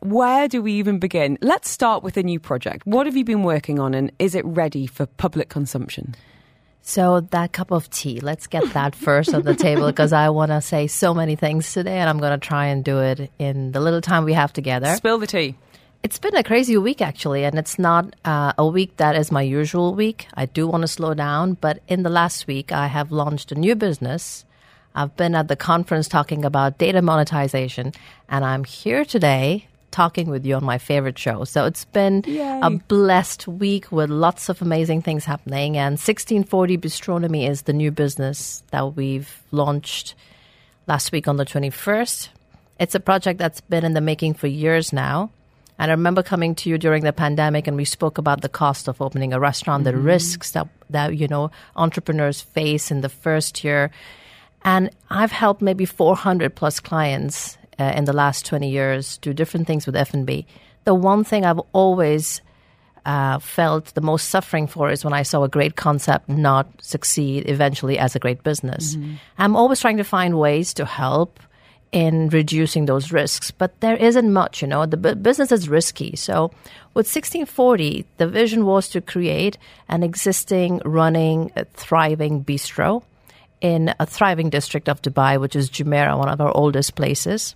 [0.00, 1.38] where do we even begin?
[1.40, 2.86] Let's start with a new project.
[2.86, 6.14] What have you been working on, and is it ready for public consumption?
[6.82, 10.52] So, that cup of tea, let's get that first on the table because I want
[10.52, 13.72] to say so many things today and I'm going to try and do it in
[13.72, 14.94] the little time we have together.
[14.96, 15.56] Spill the tea.
[16.02, 19.42] It's been a crazy week, actually, and it's not uh, a week that is my
[19.42, 20.28] usual week.
[20.32, 23.56] I do want to slow down, but in the last week, I have launched a
[23.56, 24.44] new business.
[24.94, 27.92] I've been at the conference talking about data monetization,
[28.28, 31.44] and I'm here today talking with you on my favorite show.
[31.44, 32.60] So it's been Yay.
[32.62, 35.76] a blessed week with lots of amazing things happening.
[35.76, 40.14] And 1640 Bistronomy is the new business that we've launched
[40.86, 42.28] last week on the 21st.
[42.78, 45.30] It's a project that's been in the making for years now.
[45.78, 48.88] And I remember coming to you during the pandemic and we spoke about the cost
[48.88, 50.04] of opening a restaurant, the mm-hmm.
[50.04, 53.90] risks that, that, you know, entrepreneurs face in the first year.
[54.64, 59.66] And I've helped maybe 400 plus clients uh, in the last 20 years do different
[59.66, 60.46] things with F&B.
[60.84, 62.42] The one thing I've always
[63.06, 67.48] uh, felt the most suffering for is when I saw a great concept not succeed
[67.48, 68.96] eventually as a great business.
[69.38, 71.40] I'm always trying to find ways to help
[71.90, 74.84] in reducing those risks, but there isn't much, you know.
[74.84, 76.16] The bu- business is risky.
[76.16, 76.50] So
[76.92, 79.56] with 1640, the vision was to create
[79.88, 83.02] an existing, running, uh, thriving bistro
[83.60, 87.54] in a thriving district of Dubai, which is Jumeirah, one of our oldest places,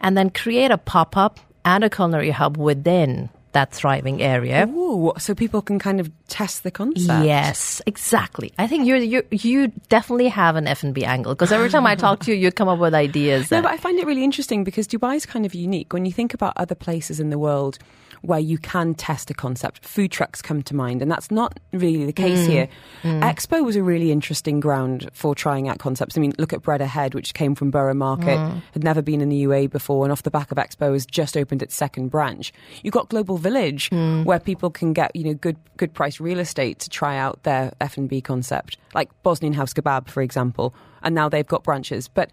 [0.00, 4.66] and then create a pop up and a culinary hub within that thriving area.
[4.66, 7.24] Ooh, so people can kind of test the concept.
[7.24, 8.52] Yes, exactly.
[8.58, 11.86] I think you you you definitely have an F and B angle because every time
[11.86, 13.50] I talk to you, you come up with ideas.
[13.52, 15.92] No, that- but I find it really interesting because Dubai is kind of unique.
[15.92, 17.78] When you think about other places in the world
[18.24, 22.06] where you can test a concept, food trucks come to mind, and that's not really
[22.06, 22.46] the case mm.
[22.46, 22.68] here.
[23.02, 23.20] Mm.
[23.22, 26.16] Expo was a really interesting ground for trying out concepts.
[26.16, 28.62] I mean, look at Bread Ahead, which came from Borough Market, mm.
[28.72, 31.36] had never been in the UA before, and off the back of Expo has just
[31.36, 32.52] opened its second branch.
[32.82, 36.78] You've got Global Village, where people can get you know good good price real estate
[36.80, 41.14] to try out their F and B concept, like Bosnian House Kebab, for example, and
[41.14, 42.30] now they've got branches, but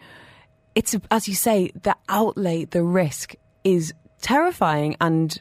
[0.73, 5.39] it's as you say, the outlay, the risk is terrifying and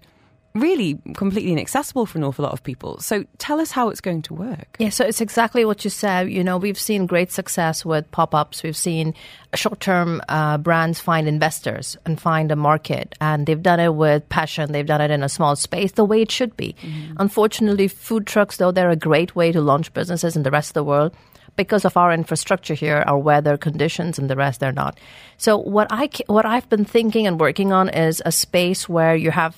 [0.55, 2.99] really completely inaccessible for an awful lot of people.
[2.99, 4.77] So tell us how it's going to work.
[4.79, 6.31] Yeah, so it's exactly what you said.
[6.31, 8.63] You know, we've seen great success with pop ups.
[8.63, 9.15] We've seen
[9.55, 13.15] short term uh, brands find investors and find a market.
[13.21, 14.73] And they've done it with passion.
[14.73, 16.75] They've done it in a small space the way it should be.
[17.19, 20.75] Unfortunately, food trucks, though, they're a great way to launch businesses in the rest of
[20.75, 21.15] the world.
[21.61, 24.99] Because of our infrastructure here, our weather conditions, and the rest, they're not.
[25.37, 29.31] So what I what I've been thinking and working on is a space where you
[29.31, 29.55] have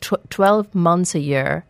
[0.00, 1.64] tw- twelve months a year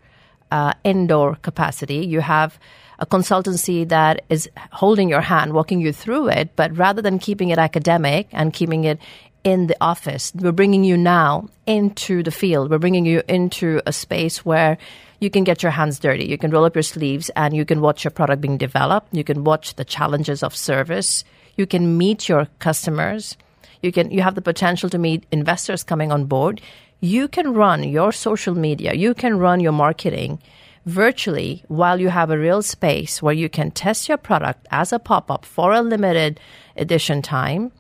[0.51, 2.07] uh, indoor capacity.
[2.07, 2.59] You have
[2.99, 7.51] a consultancy that is holding your hand, walking you through it, but rather than keeping
[7.51, 8.99] it academic and keeping it
[9.45, 12.71] in the office, we're bringing you now into the field.
[12.71, 14.79] We're bringing you into a space where
[15.21, 16.25] you can get your hands dirty.
[16.25, 19.15] You can roll up your sleeves and you can watch your product being developed.
[19.15, 21.25] You can watch the challenges of service.
[21.57, 23.37] You can meet your customers.
[23.83, 26.61] You can you have the potential to meet investors coming on board.
[27.01, 28.95] You can run your social media.
[28.95, 30.41] You can run your marketing
[30.87, 34.99] virtually while you have a real space where you can test your product as a
[34.99, 36.41] pop-up for a limited
[36.77, 37.73] edition time.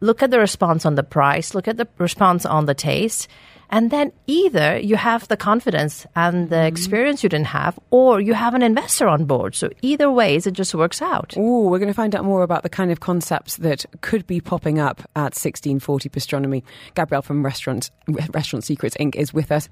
[0.00, 3.28] Look at the response on the price, look at the response on the taste,
[3.70, 6.66] and then either you have the confidence and the mm-hmm.
[6.66, 9.54] experience you didn't have, or you have an investor on board.
[9.54, 11.34] So either ways, it just works out.
[11.36, 14.40] Oh, we're going to find out more about the kind of concepts that could be
[14.40, 16.62] popping up at 1640 Bistronomy.
[16.94, 17.90] Gabrielle from Restaurant,
[18.32, 19.16] Restaurant Secrets Inc.
[19.16, 19.68] is with us.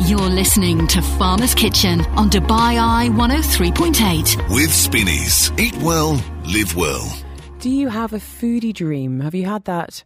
[0.00, 4.54] You're listening to Farmer's Kitchen on Dubai Eye 103.8.
[4.54, 5.52] With Spinneys.
[5.58, 7.25] Eat well, live well.
[7.58, 9.20] Do you have a foodie dream?
[9.20, 10.04] Have you had that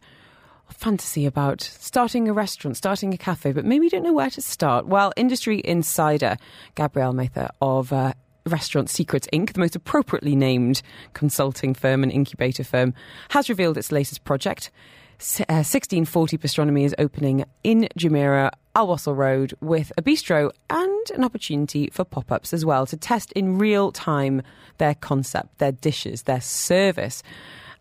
[0.73, 4.41] fantasy about starting a restaurant, starting a cafe, but maybe you don't know where to
[4.41, 4.87] start.
[4.87, 6.37] Well, industry insider
[6.75, 8.13] Gabrielle Mather of uh,
[8.45, 10.81] Restaurant Secrets Inc., the most appropriately named
[11.13, 12.93] consulting firm and incubator firm,
[13.29, 14.71] has revealed its latest project.
[15.19, 21.23] Uh, 1640 Gastronomy is opening in Jumeirah, Al Wasl Road, with a bistro and an
[21.23, 24.41] opportunity for pop ups as well to test in real time
[24.77, 27.21] their concept, their dishes, their service,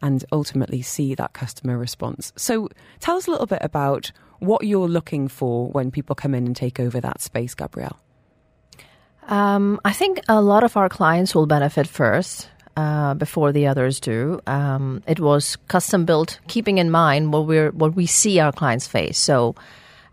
[0.03, 2.33] and ultimately see that customer response.
[2.37, 6.47] So tell us a little bit about what you're looking for when people come in
[6.47, 7.99] and take over that space, Gabrielle.
[9.29, 14.01] Um, I think a lot of our clients will benefit first uh, before the others
[14.01, 14.41] do.
[14.47, 18.89] Um, it was custom built, keeping in mind what we what we see our clients
[18.89, 19.19] face.
[19.19, 19.55] So.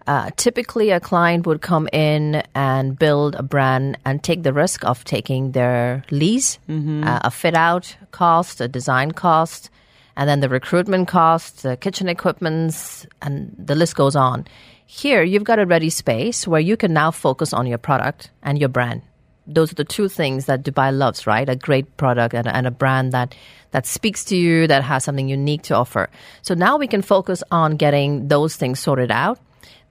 [0.08, 4.86] Uh, typically, a client would come in and build a brand and take the risk
[4.86, 6.60] of taking their lease,
[7.04, 9.70] uh, a fit out cost, a design cost,
[10.16, 14.48] and then the recruitment cost, the kitchen equipments, and the list goes on.
[14.86, 18.58] Here, you've got a ready space where you can now focus on your product and
[18.58, 19.02] your brand.
[19.46, 21.48] Those are the two things that Dubai loves, right?
[21.50, 23.36] A great product and, and a brand that,
[23.72, 26.10] that speaks to you, that has something unique to offer.
[26.42, 29.40] So now we can focus on getting those things sorted out.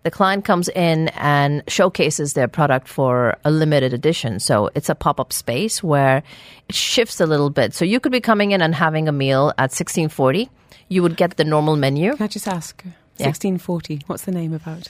[0.07, 4.39] The client comes in and showcases their product for a limited edition.
[4.39, 6.23] So it's a pop up space where
[6.69, 7.75] it shifts a little bit.
[7.75, 10.49] So you could be coming in and having a meal at 1640.
[10.89, 12.15] You would get the normal menu.
[12.15, 12.81] Can I just ask?
[12.85, 13.27] Yeah.
[13.27, 14.87] 1640, what's the name about?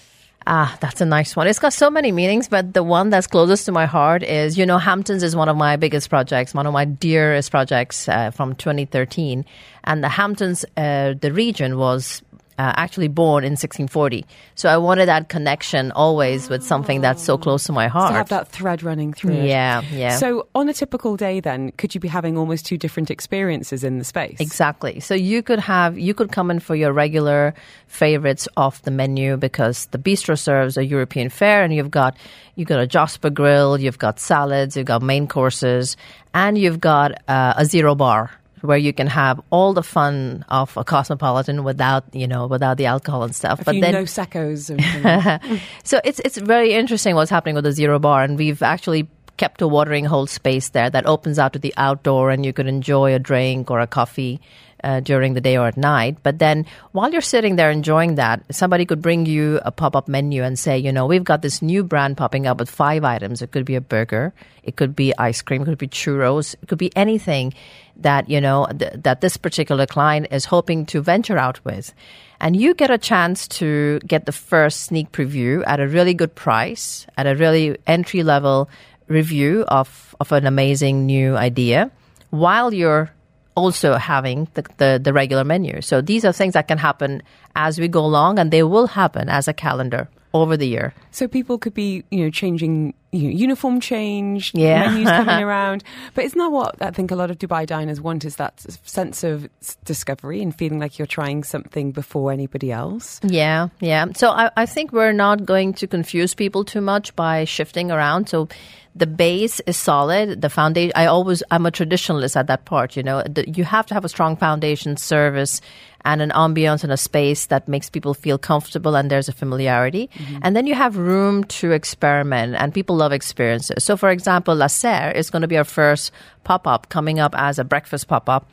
[0.46, 1.48] Ah, that's a nice one.
[1.48, 4.66] It's got so many meanings, but the one that's closest to my heart is, you
[4.66, 8.54] know, Hamptons is one of my biggest projects, one of my dearest projects uh, from
[8.54, 9.44] 2013.
[9.84, 12.22] And the Hamptons, uh, the region was
[12.58, 14.24] uh, actually born in 1640.
[14.54, 18.12] So I wanted that connection always with something that's so close to my heart.
[18.12, 19.44] To have that thread running through it.
[19.46, 20.16] Yeah, yeah.
[20.16, 23.98] So on a typical day then, could you be having almost two different experiences in
[23.98, 24.40] the space?
[24.40, 25.00] Exactly.
[25.00, 27.54] So you could have you could come in for your regular
[27.86, 32.16] favorites off the menu because the bistro serves a European fare and you've got
[32.54, 35.96] you've got a Josper grill, you've got salads, you've got main courses,
[36.32, 40.76] and you've got uh, a zero bar where you can have all the fun of
[40.76, 43.60] a cosmopolitan without you know without the alcohol and stuff.
[43.60, 44.70] A but then no secos.
[45.84, 49.60] So it's it's very interesting what's happening with the zero bar, and we've actually kept
[49.60, 53.14] a watering hole space there that opens out to the outdoor, and you could enjoy
[53.14, 54.40] a drink or a coffee.
[54.86, 56.16] Uh, during the day or at night.
[56.22, 60.06] But then while you're sitting there enjoying that, somebody could bring you a pop up
[60.06, 63.42] menu and say, you know, we've got this new brand popping up with five items.
[63.42, 66.68] It could be a burger, it could be ice cream, it could be churros, it
[66.68, 67.52] could be anything
[67.96, 71.92] that, you know, th- that this particular client is hoping to venture out with.
[72.38, 76.36] And you get a chance to get the first sneak preview at a really good
[76.36, 78.70] price, at a really entry level
[79.08, 81.90] review of, of an amazing new idea
[82.30, 83.10] while you're
[83.56, 85.80] also having the, the, the regular menu.
[85.82, 87.22] So these are things that can happen
[87.56, 90.92] as we go along and they will happen as a calendar over the year.
[91.12, 94.90] so people could be, you know, changing you know, uniform change, Yeah.
[94.90, 95.82] menus coming around.
[96.14, 98.22] But isn't that what I think a lot of Dubai diners want?
[98.26, 99.48] Is that sense of
[99.86, 103.18] discovery and feeling like you're trying something before anybody else?
[103.24, 104.06] Yeah, yeah.
[104.14, 108.28] So I, I think we're not going to confuse people too much by shifting around.
[108.28, 108.48] So
[108.96, 110.40] the base is solid.
[110.40, 113.22] The foundation, I always, I'm a traditionalist at that part, you know.
[113.22, 115.60] The, you have to have a strong foundation service
[116.04, 120.08] and an ambiance and a space that makes people feel comfortable and there's a familiarity.
[120.14, 120.38] Mm-hmm.
[120.42, 123.84] And then you have room to experiment and people love experiences.
[123.84, 126.10] So for example, La Serre is going to be our first
[126.44, 128.48] pop-up coming up as a breakfast pop-up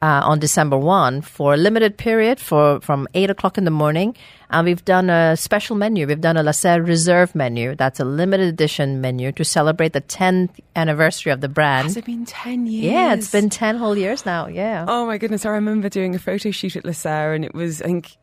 [0.00, 4.14] uh, on December 1 for a limited period for from 8 o'clock in the morning.
[4.50, 6.06] And we've done a special menu.
[6.06, 7.74] We've done a La Serre Reserve menu.
[7.74, 11.88] That's a limited edition menu to celebrate the 10th anniversary of the brand.
[11.88, 12.84] Has it been 10 years?
[12.92, 14.46] Yeah, it's been 10 whole years now.
[14.46, 14.86] Yeah.
[14.88, 15.44] Oh my goodness!
[15.44, 18.16] I remember doing a photo shoot at La Serre, and it was I think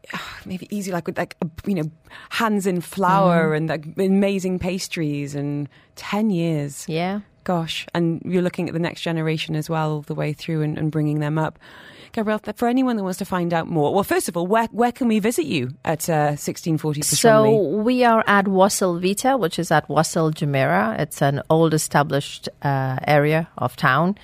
[0.45, 1.35] maybe easy, like with like
[1.67, 1.91] you know
[2.29, 3.57] hands in flour Mm.
[3.57, 6.85] and like amazing pastries, and ten years.
[6.87, 7.19] Yeah.
[7.45, 10.77] Gosh, and you're looking at the next generation as well, all the way through, and,
[10.77, 11.59] and bringing them up.
[12.11, 14.91] Gabrielle, for anyone that wants to find out more, well, first of all, where where
[14.91, 19.69] can we visit you at uh, 1640 So we are at Wasl Vita, which is
[19.69, 20.99] at Wasl Jumeirah.
[20.99, 24.17] It's an old established uh, area of town.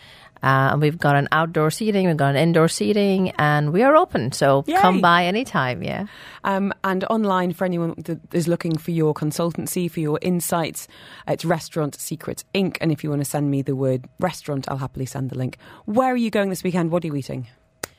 [0.44, 3.96] Uh, and we've got an outdoor seating, we've got an indoor seating, and we are
[3.96, 4.32] open.
[4.32, 4.78] So Yay.
[4.78, 5.84] come by anytime.
[5.84, 6.08] Yeah.
[6.44, 10.88] Um, and online for anyone that is looking for your consultancy, for your insights,
[11.28, 12.78] it's Restaurant Secrets Inc.
[12.82, 15.58] And if you want to send me the word restaurant, I'll happily send the link.
[15.86, 16.92] Where are you going this weekend?
[16.92, 17.48] What are you eating?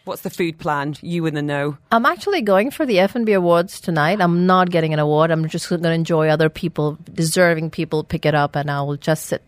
[0.04, 0.96] What's the food plan?
[1.00, 1.78] You in the know.
[1.92, 4.20] I'm actually going for the F&B Awards tonight.
[4.20, 5.30] I'm not getting an award.
[5.30, 8.96] I'm just going to enjoy other people, deserving people, pick it up, and I will
[8.96, 9.42] just sit,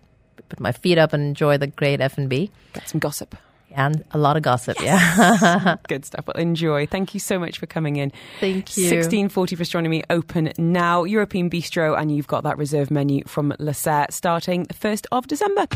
[0.48, 2.50] put my feet up, and enjoy the great F&B.
[2.72, 3.36] Get some gossip.
[3.76, 5.76] And a lot of gossip, yeah.
[5.88, 6.28] Good stuff.
[6.28, 6.86] Well, enjoy.
[6.86, 8.12] Thank you so much for coming in.
[8.38, 8.84] Thank you.
[8.84, 11.02] 1640 Gastronomy open now.
[11.02, 15.26] European Bistro, and you've got that reserve menu from La Serre starting the 1st of
[15.26, 15.66] December.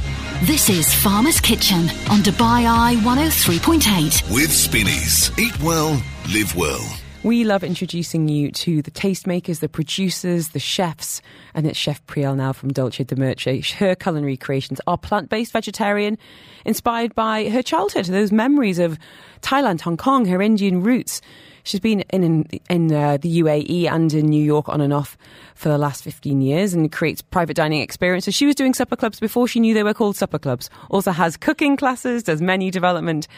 [0.43, 4.33] This is Farmer's Kitchen on Dubai Eye 103.8.
[4.33, 5.37] With Spinneys.
[5.37, 6.01] Eat well,
[6.33, 7.08] live well.
[7.25, 11.21] We love introducing you to the tastemakers, the producers, the chefs,
[11.53, 13.69] and it's Chef Priyal now from Dulce de Mirchi.
[13.73, 16.17] Her culinary creations are plant based vegetarian,
[16.65, 19.01] inspired by her childhood, those memories of
[19.41, 21.21] Thailand, Hong Kong, her Indian roots.
[21.69, 25.19] She's been in in, in uh, the UAE and in New York on and off
[25.55, 28.35] for the last 15 years and creates private dining experiences.
[28.35, 30.71] She was doing supper clubs before she knew they were called supper clubs.
[30.89, 33.29] Also has cooking classes, does menu development,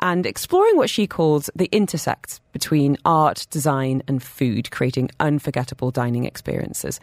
[0.00, 6.26] and exploring what she calls the intersects between art, design, and food, creating unforgettable dining
[6.26, 7.00] experiences.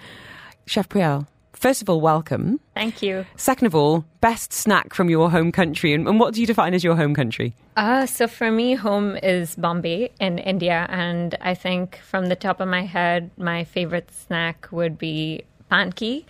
[0.68, 2.60] Chef Priyal, first of all, welcome.
[2.74, 3.26] Thank you.
[3.36, 6.74] Second of all, best snack from your home country, and, and what do you define
[6.74, 7.56] as your home country?
[7.76, 12.60] Uh, so for me, home is Bombay in India, and I think from the top
[12.60, 16.26] of my head, my favorite snack would be panki,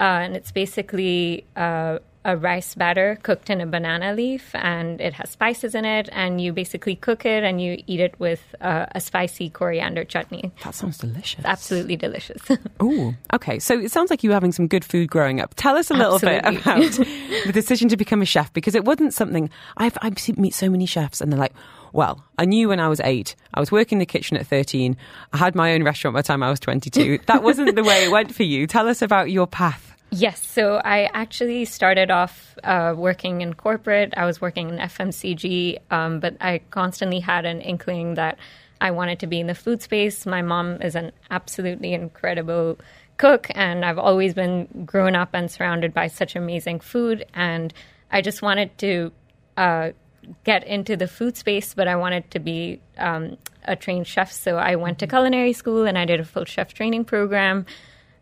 [0.00, 5.14] uh, and it's basically uh, a rice batter cooked in a banana leaf, and it
[5.14, 8.84] has spices in it, and you basically cook it and you eat it with uh,
[8.92, 10.52] a spicy coriander chutney.
[10.62, 11.42] That sounds delicious.
[11.44, 12.42] Absolutely delicious.
[12.80, 13.58] Oh, okay.
[13.58, 15.54] So it sounds like you were having some good food growing up.
[15.56, 16.80] Tell us a little bit about
[17.46, 20.68] the decision to become a chef because it wasn't something I've I've seen, meet so
[20.70, 21.54] many chefs and they're like,
[21.92, 23.34] well, I knew when I was eight.
[23.54, 24.96] I was working in the kitchen at 13.
[25.32, 27.20] I had my own restaurant by the time I was 22.
[27.26, 28.66] That wasn't the way it went for you.
[28.66, 29.87] Tell us about your path.
[30.10, 34.14] Yes, so I actually started off uh, working in corporate.
[34.16, 38.38] I was working in FMCG, um, but I constantly had an inkling that
[38.80, 40.24] I wanted to be in the food space.
[40.24, 42.78] My mom is an absolutely incredible
[43.18, 47.26] cook, and I've always been grown up and surrounded by such amazing food.
[47.34, 47.74] And
[48.10, 49.12] I just wanted to
[49.58, 49.90] uh,
[50.44, 54.32] get into the food space, but I wanted to be um, a trained chef.
[54.32, 57.66] So I went to culinary school and I did a full chef training program.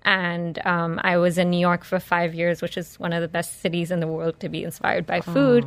[0.06, 3.28] And um, I was in New York for five years, which is one of the
[3.28, 5.66] best cities in the world to be inspired by food.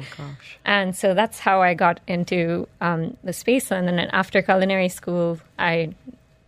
[0.63, 3.69] And so that's how I got into um, the space.
[3.69, 5.93] And then after culinary school, I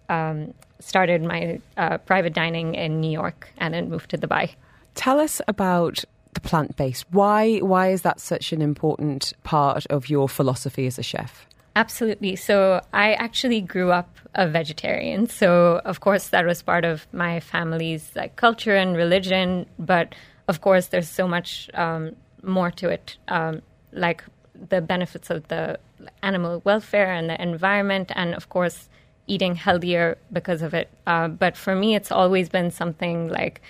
[0.07, 4.55] um, started my uh, private dining in New York and then moved to Dubai.
[4.95, 7.05] Tell us about the plant based.
[7.11, 11.45] Why why is that such an important part of your philosophy as a chef?
[11.75, 12.35] Absolutely.
[12.35, 15.27] So I actually grew up a vegetarian.
[15.27, 19.65] So of course that was part of my family's like culture and religion.
[19.79, 20.13] But
[20.47, 23.61] of course there's so much um, more to it, um,
[23.93, 24.23] like
[24.69, 25.79] the benefits of the
[26.21, 28.89] animal welfare and the environment, and of course
[29.27, 30.89] eating healthier because of it.
[31.07, 33.61] Uh, but for me, it's always been something like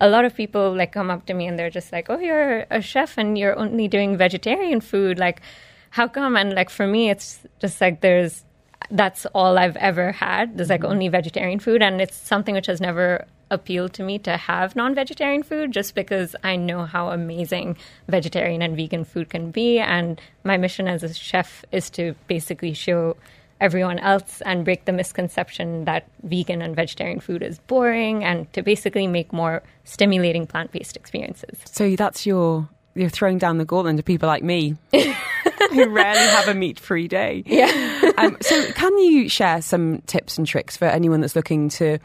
[0.00, 2.64] a lot of people like come up to me and they're just like, "Oh, you're
[2.70, 5.18] a chef and you're only doing vegetarian food.
[5.18, 5.42] Like,
[5.90, 8.44] how come?" And like for me, it's just like there's
[8.90, 10.56] that's all I've ever had.
[10.56, 10.92] There's like mm-hmm.
[10.92, 15.42] only vegetarian food, and it's something which has never appealed to me to have non-vegetarian
[15.42, 17.76] food just because I know how amazing
[18.08, 22.74] vegetarian and vegan food can be and my mission as a chef is to basically
[22.74, 23.16] show
[23.60, 28.62] everyone else and break the misconception that vegan and vegetarian food is boring and to
[28.62, 31.58] basically make more stimulating plant-based experiences.
[31.66, 36.48] So that's your you're throwing down the gauntlet to people like me who rarely have
[36.48, 37.42] a meat-free day.
[37.46, 38.12] Yeah.
[38.18, 41.98] Um, so can you share some tips and tricks for anyone that's looking to?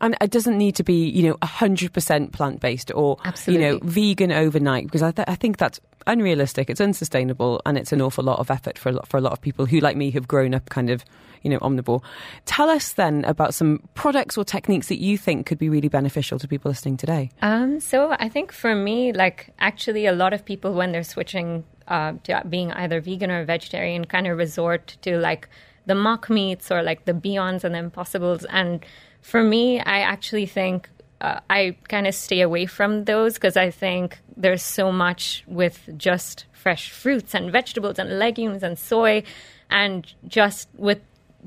[0.00, 4.32] And it doesn't need to be, you know, hundred percent plant-based or you know vegan
[4.32, 6.70] overnight because I, th- I think that's unrealistic.
[6.70, 9.32] It's unsustainable, and it's an awful lot of effort for a lot, for a lot
[9.32, 11.04] of people who, like me, have grown up kind of,
[11.42, 12.02] you know, omnivore.
[12.46, 16.38] Tell us then about some products or techniques that you think could be really beneficial
[16.38, 17.30] to people listening today.
[17.42, 21.64] Um, so I think for me, like actually, a lot of people when they're switching
[21.88, 25.48] uh, to being either vegan or vegetarian, kind of resort to like
[25.86, 28.44] the mock meats or like the Beyonds and the Impossibles.
[28.46, 28.84] And
[29.20, 30.88] for me, I actually think
[31.20, 35.88] uh, I kind of stay away from those because I think there's so much with
[35.96, 39.22] just fresh fruits and vegetables and legumes and soy,
[39.70, 41.00] and just with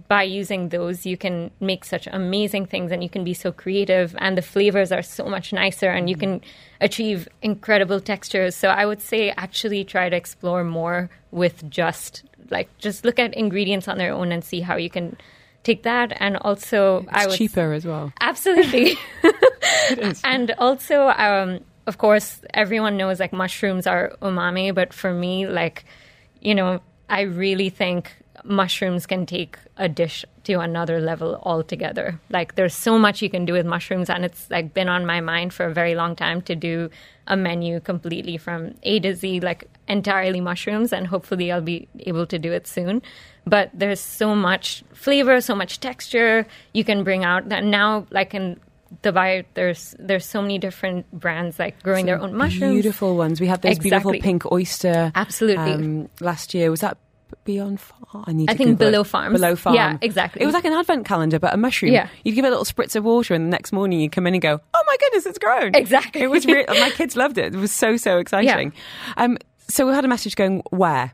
[0.07, 4.15] by using those, you can make such amazing things and you can be so creative,
[4.19, 6.41] and the flavors are so much nicer, and you can
[6.81, 8.55] achieve incredible textures.
[8.55, 13.33] So, I would say actually try to explore more with just like just look at
[13.33, 15.17] ingredients on their own and see how you can
[15.63, 16.15] take that.
[16.19, 18.13] And also, I It's would cheaper as well.
[18.21, 18.97] Absolutely.
[20.23, 25.85] and also, um, of course, everyone knows like mushrooms are umami, but for me, like,
[26.41, 32.19] you know, I really think mushrooms can take a dish to another level altogether.
[32.29, 35.21] Like there's so much you can do with mushrooms and it's like been on my
[35.21, 36.89] mind for a very long time to do
[37.27, 42.25] a menu completely from A to Z like entirely mushrooms and hopefully I'll be able
[42.27, 43.01] to do it soon.
[43.45, 48.33] But there's so much flavor, so much texture you can bring out that now like
[48.33, 48.59] in
[49.01, 52.73] Dubai, there's there's so many different brands like growing their own mushrooms.
[52.73, 53.41] Beautiful ones.
[53.41, 55.11] We had those beautiful pink oyster.
[55.15, 55.73] Absolutely.
[55.73, 56.97] Um, last year was that
[57.43, 58.23] Beyond Farm?
[58.27, 58.49] I need.
[58.49, 58.91] I to think Google it.
[58.91, 59.33] Below Farms.
[59.33, 59.75] Below Farm.
[59.75, 60.41] Yeah, exactly.
[60.41, 61.93] It was like an advent calendar, but a mushroom.
[61.93, 62.07] Yeah.
[62.23, 64.33] You'd give it a little spritz of water, and the next morning you'd come in
[64.33, 66.21] and go, "Oh my goodness, it's grown!" Exactly.
[66.21, 66.45] It was.
[66.45, 67.53] Re- my kids loved it.
[67.53, 68.73] It was so so exciting.
[69.17, 71.11] Um, so we had a message going where.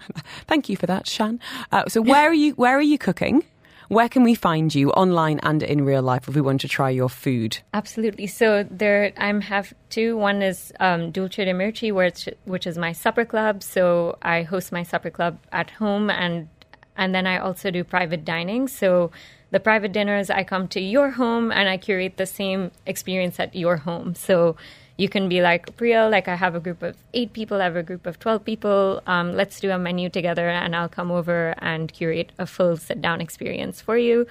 [0.48, 1.38] Thank you for that, Shan.
[1.70, 2.52] Uh, so where are you?
[2.54, 3.44] Where are you cooking?
[3.92, 6.88] Where can we find you online and in real life if we want to try
[6.88, 7.58] your food?
[7.74, 8.26] Absolutely.
[8.26, 10.16] So there, I'm have two.
[10.16, 13.62] One is um, Dulce de Mirchi, it's, which is my supper club.
[13.62, 16.48] So I host my supper club at home, and
[16.96, 18.66] and then I also do private dining.
[18.66, 19.10] So
[19.50, 23.54] the private dinners, I come to your home and I curate the same experience at
[23.54, 24.14] your home.
[24.14, 24.56] So
[24.96, 27.76] you can be like Priya, like I have a group of eight people, I have
[27.76, 29.02] a group of twelve people.
[29.06, 33.20] Um, let's do a menu together, and I'll come over and curate a full sit-down
[33.20, 34.26] experience for you.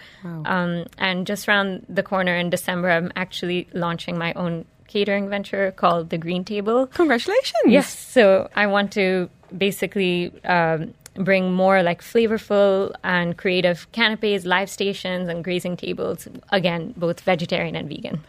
[0.45, 5.71] Um, and just around the corner in December, I'm actually launching my own catering venture
[5.71, 6.87] called the Green Table.
[6.87, 7.63] Congratulations!
[7.65, 7.97] Yes.
[7.97, 15.27] So I want to basically um, bring more like flavorful and creative canapes, live stations,
[15.27, 16.27] and grazing tables.
[16.51, 18.23] Again, both vegetarian and vegan.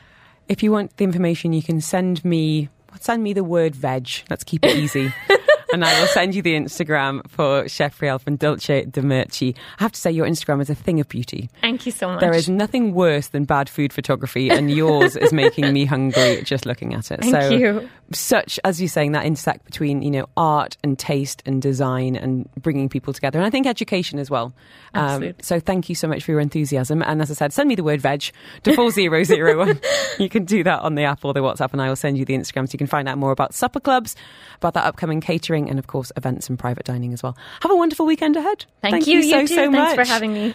[0.49, 2.69] If you want the information, you can send me
[3.01, 4.09] send me the word veg.
[4.31, 5.13] Let's keep it easy.
[5.73, 9.55] and I will send you the Instagram for Chef Priyal from Dulce de Mirchi.
[9.79, 11.51] I have to say, your Instagram is a thing of beauty.
[11.61, 12.21] Thank you so much.
[12.21, 16.67] There is nothing worse than bad food photography, and yours is making me hungry just
[16.67, 17.21] looking at it.
[17.21, 17.89] Thank so, you.
[18.13, 22.49] such as you're saying, that intersect between you know art and taste and design and
[22.57, 24.53] bringing people together, and I think education as well.
[24.95, 25.43] Um, Absolutely.
[25.43, 27.03] so thank you so much for your enthusiasm.
[27.03, 28.31] And as I said, send me the word veg
[28.65, 29.81] to four zero zero one.
[30.19, 32.25] You can do that on the app or the WhatsApp, and I will send you
[32.25, 34.15] the Instagram so you can find out more about supper clubs,
[34.57, 37.37] about that upcoming catering, and of course events and private dining as well.
[37.61, 38.65] Have a wonderful weekend ahead.
[38.83, 39.55] Thank, you, you, so you too.
[39.55, 40.55] so Thanks much for having me.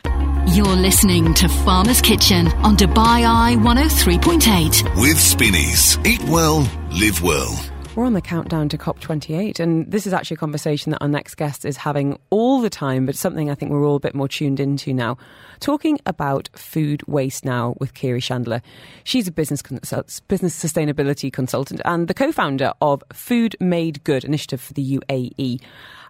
[0.55, 5.01] You're listening to Farmer's Kitchen on Dubai Eye 103.8.
[5.01, 5.99] With Spinneys.
[6.05, 7.59] Eat well, live well.
[7.95, 11.35] We're on the countdown to COP28, and this is actually a conversation that our next
[11.35, 14.27] guest is having all the time, but something I think we're all a bit more
[14.27, 15.17] tuned into now.
[15.59, 18.61] Talking about food waste now with Keary Shandler.
[19.03, 24.61] She's a business consult- business sustainability consultant and the co-founder of Food Made Good initiative
[24.61, 25.61] for the UAE.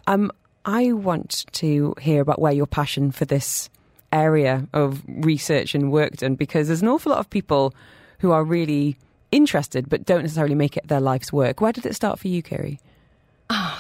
[0.08, 0.32] Um,
[0.66, 3.70] I want to hear about where your passion for this
[4.12, 7.74] area of research and work done because there's an awful lot of people
[8.20, 8.98] who are really
[9.32, 11.62] interested but don't necessarily make it their life's work.
[11.62, 12.80] Where did it start for you, Keary?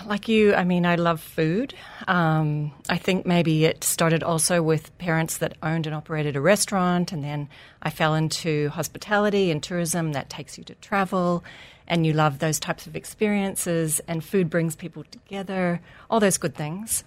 [0.08, 1.74] Like you, I mean, I love food.
[2.08, 7.12] Um, I think maybe it started also with parents that owned and operated a restaurant,
[7.12, 7.50] and then
[7.82, 11.44] I fell into hospitality and tourism that takes you to travel,
[11.90, 16.56] and you love those types of experiences, and food brings people together, all those good
[16.56, 17.04] things.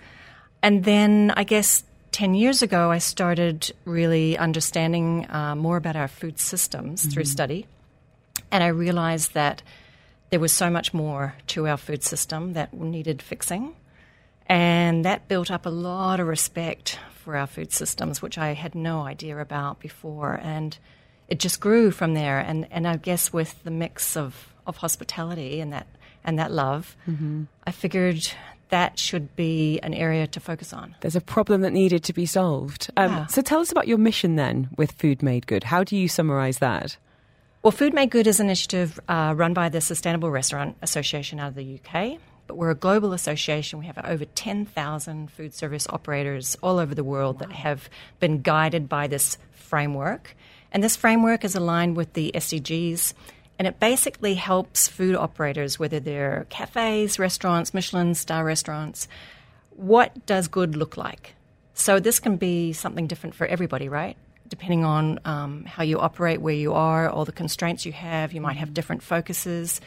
[0.62, 6.08] And then I guess 10 years ago, I started really understanding uh, more about our
[6.08, 7.66] food systems through study.
[8.50, 9.62] And I realized that
[10.30, 13.74] there was so much more to our food system that needed fixing.
[14.46, 18.74] And that built up a lot of respect for our food systems, which I had
[18.74, 20.40] no idea about before.
[20.42, 20.76] And
[21.28, 22.40] it just grew from there.
[22.40, 25.86] And, and I guess with the mix of, of hospitality and that,
[26.24, 26.96] and that love,
[27.66, 28.26] I figured
[28.70, 30.94] that should be an area to focus on.
[31.00, 32.90] There's a problem that needed to be solved.
[32.96, 33.26] Um, Yeah.
[33.26, 35.64] So tell us about your mission then with Food Made Good.
[35.64, 36.96] How do you summarise that?
[37.62, 41.48] Well, Food Made Good is an initiative uh, run by the Sustainable Restaurant Association out
[41.48, 42.18] of the UK.
[42.46, 43.78] But we're a global association.
[43.78, 48.88] We have over 10,000 food service operators all over the world that have been guided
[48.88, 50.34] by this framework.
[50.72, 53.12] And this framework is aligned with the SDGs.
[53.58, 59.06] And it basically helps food operators, whether they're cafes, restaurants, Michelin star restaurants,
[59.68, 61.34] what does good look like?
[61.74, 64.16] So this can be something different for everybody, right?
[64.50, 68.40] Depending on um, how you operate, where you are, all the constraints you have, you
[68.40, 69.80] might have different focuses.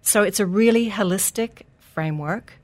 [0.00, 2.54] So it's a really holistic framework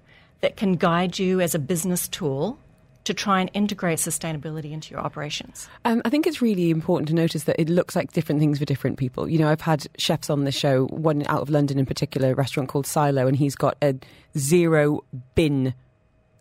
[0.41, 2.59] that can guide you as a business tool
[3.05, 5.69] to try and integrate sustainability into your operations.
[5.85, 8.65] Um, I think it's really important to notice that it looks like different things for
[8.65, 9.29] different people.
[9.29, 12.35] You know, I've had chefs on the show, one out of London in particular, a
[12.35, 13.95] restaurant called Silo, and he's got a
[14.37, 15.03] zero
[15.35, 15.75] bin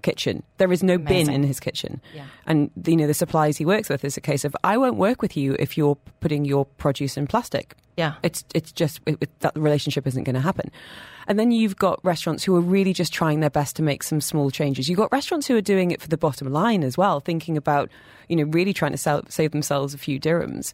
[0.02, 0.44] kitchen.
[0.58, 2.02] There is no bin in his kitchen.
[2.14, 2.26] Yeah.
[2.46, 5.22] And, you know, the supplies he works with is a case of, I won't work
[5.22, 7.76] with you if you're putting your produce in plastic.
[7.98, 8.16] Yeah.
[8.24, 10.72] It's, it's just, it, it, that relationship isn't going to happen.
[11.28, 14.22] And then you've got restaurants who are really just trying their best to make some
[14.22, 14.88] small changes.
[14.88, 17.92] You've got restaurants who are doing it for the bottom line as well, thinking about,
[18.30, 20.72] you know, really trying to sell, save themselves a few dirhams.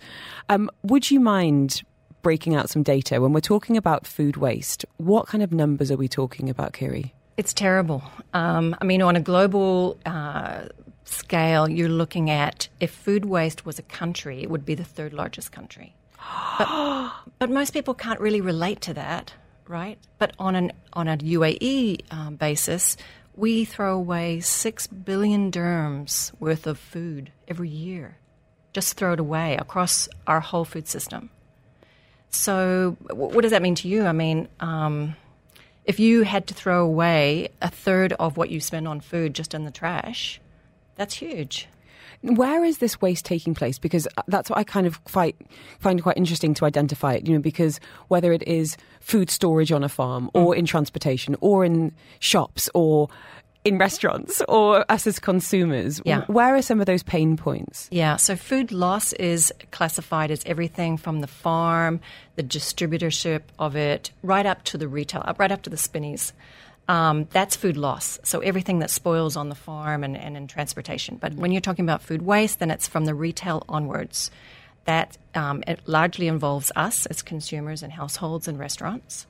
[0.50, 1.82] Um, would you mind
[2.22, 4.86] breaking out some data when we're talking about food waste?
[4.98, 7.15] What kind of numbers are we talking about, Keary?
[7.38, 8.04] It's terrible.
[8.34, 10.66] Um, I mean, on a global uh,
[11.04, 15.14] scale, you're looking at if food waste was a country, it would be the third
[15.14, 15.96] largest country.
[16.58, 19.34] But, but most people can't really relate to that,
[19.68, 19.98] right?
[20.20, 22.96] But on an on a UAE um, basis,
[23.36, 28.18] we throw away six billion dirhams worth of food every year.
[28.72, 31.30] Just throw it away across our whole food system.
[32.30, 34.06] So, what does that mean to you?
[34.06, 35.16] I mean, um,
[35.86, 39.54] if you had to throw away a third of what you spend on food just
[39.54, 40.42] in the trash,
[40.96, 41.68] that's huge.
[42.22, 43.78] Where is this waste taking place?
[43.78, 45.34] Because uh, that's what I kind of find,
[45.80, 49.84] find quite interesting to identify it, you know, because whether it is food storage on
[49.84, 50.58] a farm or mm.
[50.58, 53.10] in transportation or in shops or
[53.66, 56.00] in restaurants or us as consumers.
[56.06, 56.24] Yeah.
[56.28, 57.90] Where are some of those pain points?
[57.92, 62.00] Yeah, so food loss is classified as everything from the farm,
[62.36, 66.32] the distributorship of it, right up to the retail, right up to the spinneys.
[66.88, 68.20] Um, that's food loss.
[68.24, 71.18] So everything that spoils on the farm and, and in transportation.
[71.18, 74.30] But when you're talking about food waste, then it's from the retail onwards.
[74.86, 79.26] That um, it largely involves us as consumers and households and restaurants.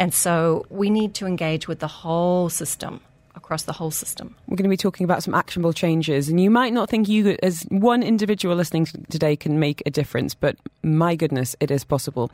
[0.00, 3.00] And so we need to engage with the whole system
[3.38, 4.34] across the whole system.
[4.46, 7.38] We're going to be talking about some actionable changes, and you might not think you,
[7.42, 12.30] as one individual listening today, can make a difference, but my goodness, it is possible.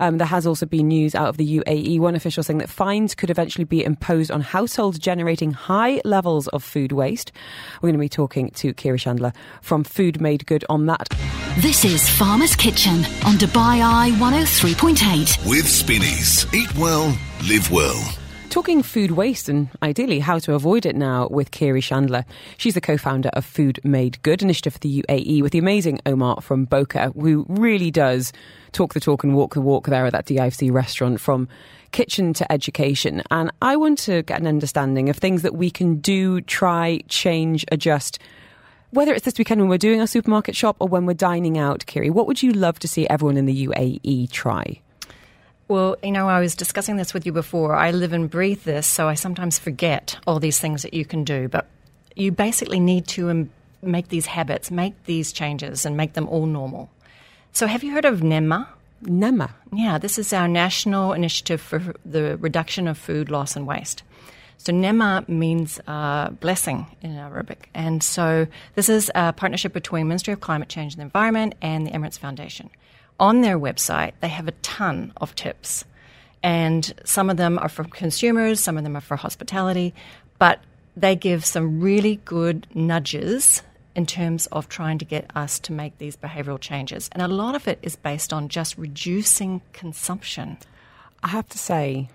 [0.00, 3.14] Um, there has also been news out of the UAE, one official saying that fines
[3.14, 7.30] could eventually be imposed on households generating high levels of food waste.
[7.80, 11.08] We're going to be talking to Keary Shandler from Food Made Good on that.
[11.58, 15.48] This is Farmer's Kitchen on Dubai Eye 103.8.
[15.48, 16.46] With Spinneys.
[16.54, 17.16] Eat well,
[17.48, 18.25] live well.
[18.56, 22.24] Talking food waste and ideally how to avoid it now with Keary Shandler.
[22.56, 26.40] She's the co-founder of Food Made Good initiative for the UAE with the amazing Omar
[26.40, 28.32] from Boca, who really does
[28.72, 31.48] talk the talk and walk the walk there at that DIFC restaurant from
[31.92, 33.22] kitchen to education.
[33.30, 37.66] And I want to get an understanding of things that we can do, try, change,
[37.70, 38.18] adjust
[38.90, 41.84] whether it's this weekend when we're doing our supermarket shop or when we're dining out,
[41.84, 44.80] Keary, what would you love to see everyone in the UAE try?
[45.68, 47.74] Well, you know, I was discussing this with you before.
[47.74, 51.24] I live and breathe this, so I sometimes forget all these things that you can
[51.24, 51.48] do.
[51.48, 51.66] But
[52.14, 53.50] you basically need to um,
[53.82, 56.88] make these habits, make these changes, and make them all normal.
[57.52, 58.68] So, have you heard of NEMA?
[59.02, 59.54] NEMA?
[59.72, 64.04] Yeah, this is our national initiative for the reduction of food loss and waste.
[64.58, 67.68] So NEMA means uh, blessing in Arabic.
[67.74, 71.86] And so this is a partnership between Ministry of Climate Change and the Environment and
[71.86, 72.70] the Emirates Foundation
[73.18, 75.84] on their website, they have a ton of tips.
[76.42, 79.94] And some of them are for consumers, some of them are for hospitality,
[80.38, 80.60] but
[80.96, 83.62] they give some really good nudges
[83.94, 87.08] in terms of trying to get us to make these behavioral changes.
[87.12, 90.58] And a lot of it is based on just reducing consumption.
[91.22, 92.10] I have to say,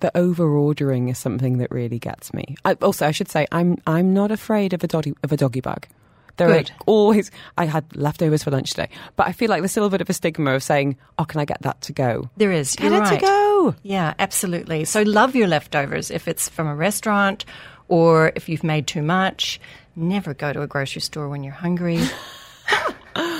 [0.00, 2.56] the over ordering is something that really gets me.
[2.64, 5.60] I, also, I should say, I'm I'm not afraid of a doggy of a doggy
[5.60, 5.88] bag.
[6.36, 6.70] There Good.
[6.70, 9.90] are always, I had leftovers for lunch today, but I feel like there's still a
[9.90, 12.30] bit of a stigma of saying, oh, can I get that to go?
[12.36, 12.74] There is.
[12.74, 13.20] Get You're it right.
[13.20, 13.74] to go.
[13.82, 14.84] Yeah, absolutely.
[14.84, 17.44] So love your leftovers if it's from a restaurant
[17.88, 19.60] or if you've made too much.
[19.94, 21.98] Never go to a grocery store when you're hungry.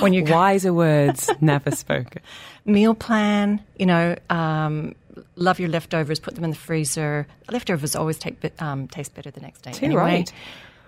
[0.00, 2.22] when you wiser words never spoken.
[2.64, 4.94] Meal plan, you know, um,
[5.36, 6.20] love your leftovers.
[6.20, 7.26] Put them in the freezer.
[7.50, 9.72] Leftovers always take, um, taste better the next day.
[9.72, 10.02] Too anyway.
[10.02, 10.32] right.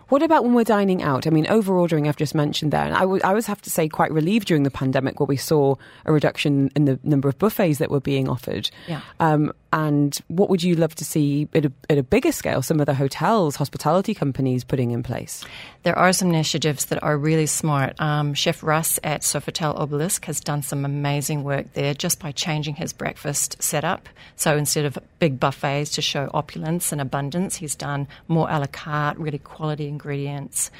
[0.08, 1.26] What about when we're dining out?
[1.26, 2.84] I mean, over ordering, I've just mentioned there.
[2.84, 5.36] And I, w- I always have to say, quite relieved during the pandemic where we
[5.36, 8.70] saw a reduction in the number of buffets that were being offered.
[8.86, 9.00] Yeah.
[9.20, 12.78] Um, and what would you love to see at a, at a bigger scale, some
[12.78, 15.44] of the hotels, hospitality companies putting in place?
[15.82, 18.00] There are some initiatives that are really smart.
[18.00, 22.76] Um, Chef Russ at Sofitel Obelisk has done some amazing work there just by changing
[22.76, 24.08] his breakfast setup.
[24.36, 28.66] So instead of big buffets to show opulence and abundance, he's done more a la
[28.66, 30.70] carte, really quality ingredients.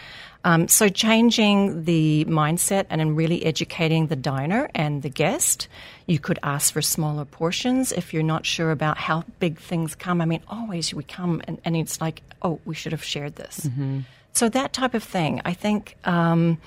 [0.45, 5.69] Um, so changing the mindset and then really educating the diner and the guest.
[6.07, 10.21] You could ask for smaller portions if you're not sure about how big things come.
[10.21, 13.61] I mean, always we come and, and it's like, oh, we should have shared this.
[13.61, 14.01] Mm-hmm.
[14.33, 15.41] So that type of thing.
[15.45, 16.59] I think, um,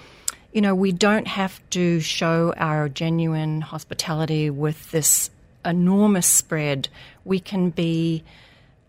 [0.53, 5.29] you know, we don't have to show our genuine hospitality with this
[5.63, 6.88] enormous spread.
[7.25, 8.23] We can be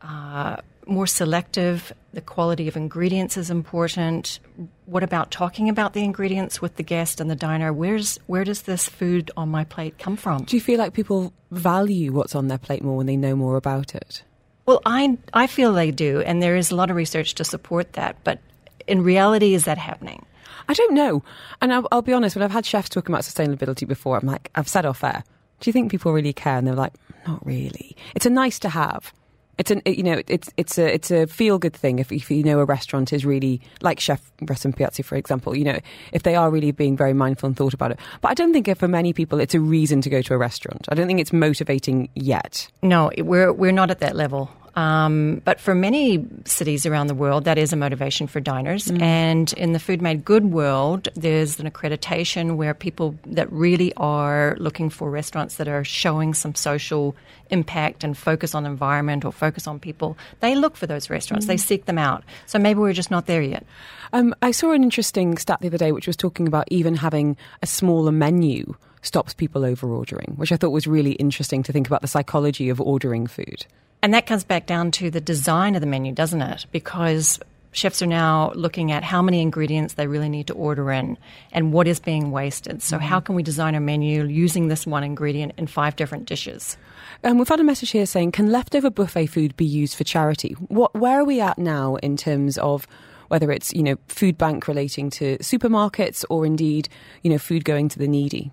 [0.00, 0.56] uh,
[0.88, 1.92] more selective.
[2.12, 4.40] The quality of ingredients is important.
[4.86, 7.72] What about talking about the ingredients with the guest and the diner?
[7.72, 10.44] Where's where does this food on my plate come from?
[10.44, 13.56] Do you feel like people value what's on their plate more when they know more
[13.56, 14.22] about it?
[14.66, 17.94] Well, I I feel they do, and there is a lot of research to support
[17.94, 18.16] that.
[18.24, 18.40] But
[18.86, 20.24] in reality, is that happening?
[20.68, 21.22] I don't know.
[21.62, 24.50] And I'll, I'll be honest, when I've had chefs talking about sustainability before, I'm like,
[24.54, 25.24] I've said off air,
[25.60, 26.58] do you think people really care?
[26.58, 26.92] And they're like,
[27.26, 27.96] not really.
[28.14, 29.12] It's a nice to have.
[29.58, 32.44] It's an, you know, it's it's a it's a feel good thing if, if you
[32.44, 35.56] know a restaurant is really like Chef Rustin Piazzi, for example.
[35.56, 35.78] You know,
[36.12, 37.98] if they are really being very mindful and thought about it.
[38.20, 40.86] But I don't think for many people it's a reason to go to a restaurant.
[40.88, 42.68] I don't think it's motivating yet.
[42.82, 44.50] No, we're we're not at that level.
[44.74, 48.86] Um, but for many cities around the world, that is a motivation for diners.
[48.86, 49.02] Mm.
[49.02, 54.56] And in the Food Made Good world, there's an accreditation where people that really are
[54.58, 57.16] looking for restaurants that are showing some social
[57.50, 61.46] impact and focus on environment or focus on people, they look for those restaurants.
[61.46, 61.48] Mm.
[61.48, 62.24] They seek them out.
[62.46, 63.64] So maybe we're just not there yet.
[64.12, 67.36] Um, I saw an interesting stat the other day, which was talking about even having
[67.62, 71.86] a smaller menu stops people over ordering, which I thought was really interesting to think
[71.86, 73.66] about the psychology of ordering food.
[74.02, 76.66] And that comes back down to the design of the menu, doesn't it?
[76.70, 77.40] Because
[77.72, 81.18] chefs are now looking at how many ingredients they really need to order in
[81.52, 82.82] and what is being wasted.
[82.82, 83.06] So, mm-hmm.
[83.06, 86.76] how can we design a menu using this one ingredient in five different dishes?
[87.24, 90.52] Um, we've had a message here saying, can leftover buffet food be used for charity?
[90.68, 92.86] What, where are we at now in terms of
[93.28, 96.88] whether it's you know food bank relating to supermarkets or indeed
[97.22, 98.52] you know food going to the needy?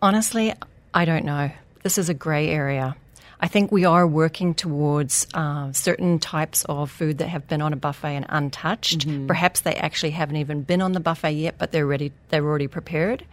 [0.00, 0.54] Honestly,
[0.94, 1.50] I don't know.
[1.82, 2.96] This is a grey area.
[3.40, 7.72] I think we are working towards uh, certain types of food that have been on
[7.72, 9.06] a buffet and untouched.
[9.06, 9.26] Mm-hmm.
[9.28, 12.12] Perhaps they actually haven't even been on the buffet yet, but they're ready.
[12.30, 13.24] They're already prepared.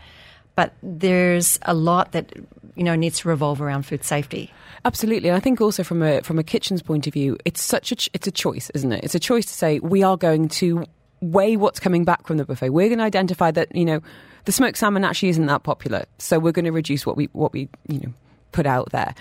[0.56, 2.32] But there's a lot that
[2.76, 4.54] you know needs to revolve around food safety.
[4.86, 7.96] Absolutely, I think also from a from a kitchen's point of view, it's such a
[7.96, 9.04] ch- it's a choice, isn't it?
[9.04, 10.86] It's a choice to say we are going to
[11.22, 12.70] weigh what's coming back from the buffet.
[12.70, 14.02] We're going to identify that you know
[14.46, 17.54] the smoked salmon actually isn't that popular, so we're going to reduce what we what
[17.54, 18.14] we you know
[18.52, 19.14] put out there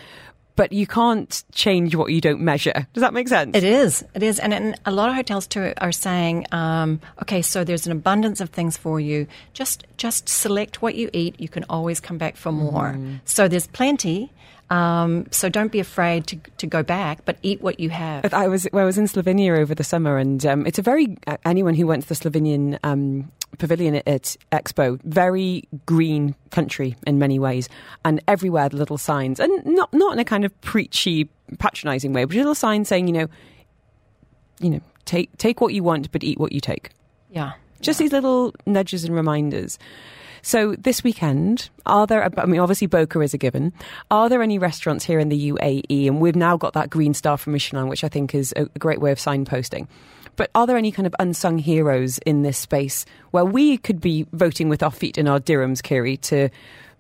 [0.57, 2.87] but you can't change what you don't measure.
[2.93, 3.57] Does that make sense?
[3.57, 4.05] It is.
[4.15, 4.39] It is.
[4.39, 8.41] And, and a lot of hotels too are saying, um, okay, so there's an abundance
[8.41, 9.27] of things for you.
[9.53, 11.39] Just just select what you eat.
[11.41, 12.95] You can always come back for more.
[12.97, 13.21] Mm.
[13.25, 14.31] So there's plenty.
[14.71, 18.33] Um, so don't be afraid to, to go back, but eat what you have.
[18.33, 21.17] I was well, I was in Slovenia over the summer, and um, it's a very
[21.27, 27.19] uh, anyone who went to the Slovenian um, pavilion at, Expo, very green country in
[27.19, 27.69] many ways,
[28.05, 31.29] and everywhere the little signs, and not not in a kind of preachy,
[31.59, 33.27] patronising way, but little signs saying, you know,
[34.61, 36.91] you know, take take what you want, but eat what you take.
[37.31, 38.05] Yeah, just yeah.
[38.05, 39.79] these little nudges and reminders.
[40.45, 42.31] So this weekend, are there?
[42.39, 43.73] I mean, obviously Boca is a given.
[44.11, 46.07] Are there any restaurants here in the UAE?
[46.07, 49.01] And we've now got that green star from Michelin, which I think is a great
[49.01, 49.89] way of signposting.
[50.37, 54.27] But are there any kind of unsung heroes in this space where we could be
[54.33, 56.49] voting with our feet in our dirhams, Keary, to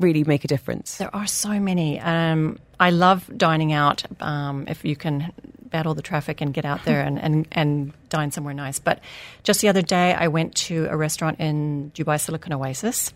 [0.00, 0.98] really make a difference?
[0.98, 2.00] There are so many.
[2.00, 5.32] Um, I love dining out um, if you can
[5.74, 8.78] battle the traffic and get out there and, and, and dine somewhere nice.
[8.78, 9.00] But
[9.42, 13.12] just the other day, I went to a restaurant in Dubai Silicon Oasis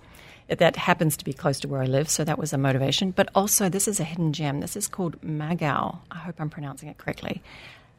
[0.48, 3.10] that happens to be close to where I live, so that was a motivation.
[3.12, 4.60] But also, this is a hidden gem.
[4.60, 5.98] This is called Mogao.
[6.10, 7.42] I hope I'm pronouncing it correctly.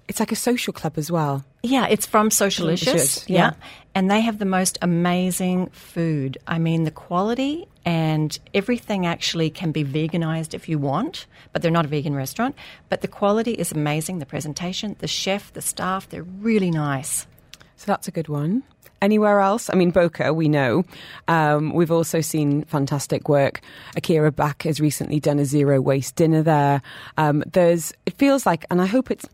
[0.09, 1.45] It's like a social club as well.
[1.61, 3.29] Yeah, it's from Socialicious.
[3.29, 3.37] Yeah.
[3.37, 3.53] yeah.
[3.93, 6.37] And they have the most amazing food.
[6.47, 11.69] I mean, the quality and everything actually can be veganized if you want, but they're
[11.69, 12.55] not a vegan restaurant.
[12.89, 14.17] But the quality is amazing.
[14.17, 17.27] The presentation, the chef, the staff, they're really nice.
[17.75, 18.63] So that's a good one.
[19.01, 19.69] Anywhere else?
[19.69, 20.85] I mean, Boca, we know.
[21.27, 23.61] Um, we've also seen fantastic work.
[23.95, 26.81] Akira Back has recently done a zero waste dinner there.
[27.17, 29.25] Um, there's, it feels like, and I hope it's,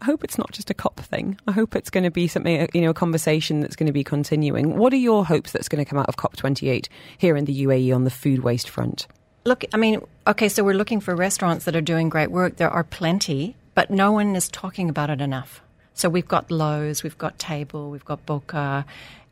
[0.00, 1.38] I hope it's not just a COP thing.
[1.46, 3.92] I hope it's going to be something, uh, you know, a conversation that's going to
[3.92, 4.76] be continuing.
[4.76, 6.88] What are your hopes that's going to come out of COP28
[7.18, 9.06] here in the UAE on the food waste front?
[9.44, 12.56] Look, I mean, okay, so we're looking for restaurants that are doing great work.
[12.56, 15.62] There are plenty, but no one is talking about it enough.
[15.94, 18.84] So we've got Lowe's, we've got Teible, we've got Boca,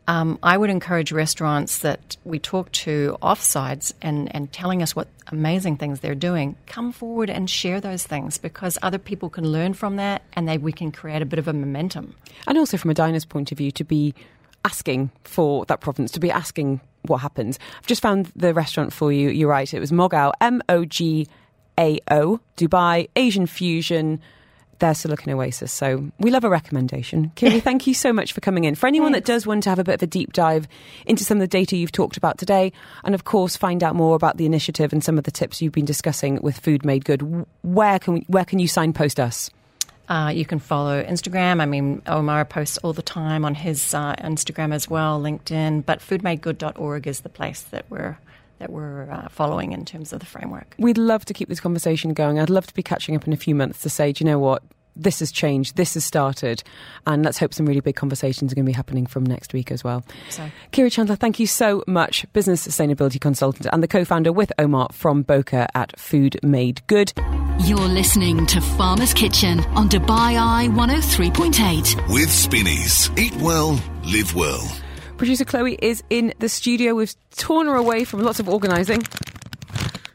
[0.07, 5.09] um, I would encourage restaurants that we talk to offsides and, and telling us what
[5.29, 9.73] amazing things they're doing, come forward and share those things because other people can learn
[9.73, 12.15] from that and they, we can create a bit of a momentum.
[12.47, 14.15] And also from a diner's point of view, to be
[14.65, 17.59] asking for that province, to be asking what happens.
[17.79, 19.29] I've just found the restaurant for you.
[19.31, 19.73] You're right.
[19.73, 21.27] It was Mogao, M O G
[21.79, 24.21] A O, Dubai, Asian fusion
[24.79, 25.72] their Silicon Oasis.
[25.72, 27.33] So we love a recommendation.
[27.35, 28.75] Keary, thank you so much for coming in.
[28.75, 29.27] For anyone Thanks.
[29.27, 30.68] that does want to have a bit of a deep dive
[31.07, 32.72] into some of the data you've talked about today,
[33.05, 35.72] and of course find out more about the initiative and some of the tips you've
[35.72, 39.51] been discussing with Food Made Good, where can we, where can you signpost us?
[40.09, 41.62] Uh, you can follow Instagram.
[41.62, 45.87] I mean, Omar posts all the time on his uh, Instagram as well, LinkedIn.
[45.87, 48.18] But foodmadegood.org is the place that we're
[48.59, 50.75] that we're uh, following in terms of the framework.
[50.79, 52.39] We'd love to keep this conversation going.
[52.39, 54.39] I'd love to be catching up in a few months to say, do you know
[54.39, 54.63] what?
[54.97, 56.63] this has changed, this has started,
[57.07, 59.71] and let's hope some really big conversations are going to be happening from next week
[59.71, 60.05] as well.
[60.31, 60.49] So.
[60.73, 65.23] Keary Shandler, thank you so much, business sustainability consultant and the co-founder with Omar from
[65.23, 67.13] Boca at Food Made Good.
[67.61, 72.13] You're listening to Farmer's Kitchen on Dubai Eye 103.8.
[72.13, 73.11] With Spinneys.
[73.17, 74.84] Eat well, live well.
[75.17, 76.95] Producer Chloe is in the studio.
[76.95, 79.05] We've torn her away from lots of organising.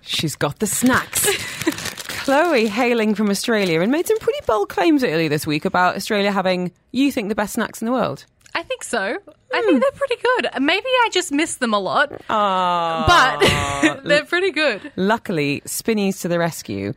[0.01, 1.25] She's got the snacks.
[2.25, 6.31] Chloe, hailing from Australia, and made some pretty bold claims earlier this week about Australia
[6.31, 8.25] having, you think, the best snacks in the world.
[8.53, 8.99] I think so.
[8.99, 9.65] I hmm.
[9.65, 10.49] think they're pretty good.
[10.61, 13.39] Maybe I just miss them a lot, ah.
[13.39, 14.91] but they're pretty good.
[14.95, 16.93] Luckily, Spinneys to the rescue.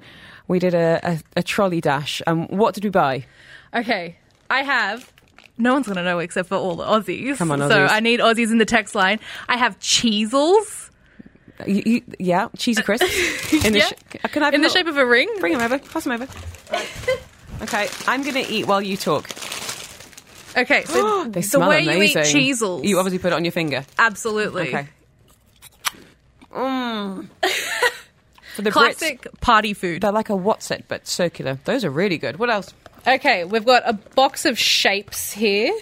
[0.49, 2.21] We did a, a, a trolley dash.
[2.27, 3.27] And what did we buy?
[3.73, 4.17] Okay,
[4.51, 5.13] I have.
[5.63, 7.37] No one's going to know except for all the Aussies.
[7.39, 9.21] Come on, So I need Aussies in the text line.
[9.49, 10.91] I have Cheezels
[11.67, 13.55] You, you, yeah, cheesy crisps.
[13.65, 13.87] In the, Yeah.
[13.87, 13.93] sh-
[14.33, 15.29] can I in the little- shape of a ring.
[15.41, 15.79] Bring them over.
[15.79, 16.27] Pass them over.
[17.63, 19.29] Okay, I'm going to eat while you talk.
[20.57, 22.25] Okay, so They the smell way amazing.
[22.25, 22.85] you eat Cheezels.
[22.85, 23.85] You obviously put it on your finger.
[23.99, 24.69] Absolutely.
[24.69, 24.89] Okay.
[26.53, 27.29] Mm.
[28.57, 30.03] For the Classic Brits, party food.
[30.03, 31.59] they're like a what's it, but circular.
[31.65, 32.39] Those are really good.
[32.39, 32.75] What else?
[33.07, 35.73] Okay, we've got a box of shapes here.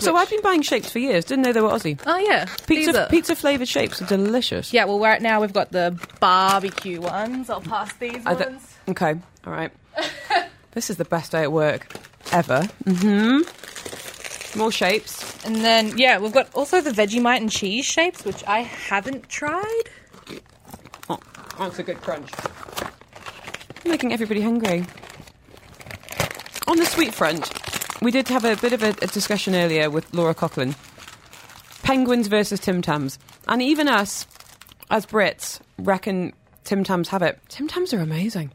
[0.00, 1.24] So I've been buying shapes for years.
[1.24, 1.98] Didn't know they were Aussie.
[2.06, 4.72] Oh yeah, These Pizza are- pizza flavored shapes are delicious.
[4.72, 7.50] Yeah, well, right now we've got the barbecue ones.
[7.50, 8.74] I'll pass these I th- ones.
[8.90, 9.72] okay, all right.
[10.72, 11.92] this is the best day at work
[12.30, 12.62] ever.
[12.84, 14.58] Mm-hmm.
[14.58, 15.44] More shapes.
[15.44, 19.82] And then, yeah, we've got also the Vegemite and cheese shapes, which I haven't tried.
[21.10, 21.18] Oh,
[21.58, 22.30] that's a good crunch.
[23.84, 24.86] Making everybody hungry.
[26.68, 27.50] On the sweet front,
[28.02, 30.74] we did have a bit of a, a discussion earlier with Laura Coughlin.
[31.82, 33.18] Penguins versus Tim Tams.
[33.46, 34.26] And even us,
[34.90, 37.40] as Brits, reckon Tim Tams have it.
[37.48, 38.52] Tim Tams are amazing.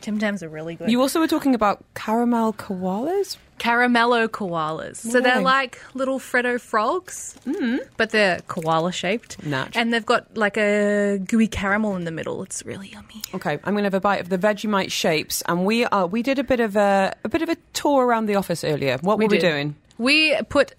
[0.00, 0.90] Tim Tams are really good.
[0.90, 3.36] You also were talking about caramel koalas?
[3.58, 4.96] Caramello koalas.
[4.96, 7.80] So they're like little Freddo frogs, mm.
[7.96, 9.42] but they're koala shaped.
[9.44, 9.76] Natch.
[9.76, 12.42] And they've got like a gooey caramel in the middle.
[12.42, 13.22] It's really yummy.
[13.34, 16.22] Okay, I'm going to have a bite of the Vegemite shapes, and we are we
[16.22, 18.98] did a bit of a a bit of a tour around the office earlier.
[19.00, 19.48] What were we did.
[19.48, 19.76] doing?
[19.96, 20.74] We put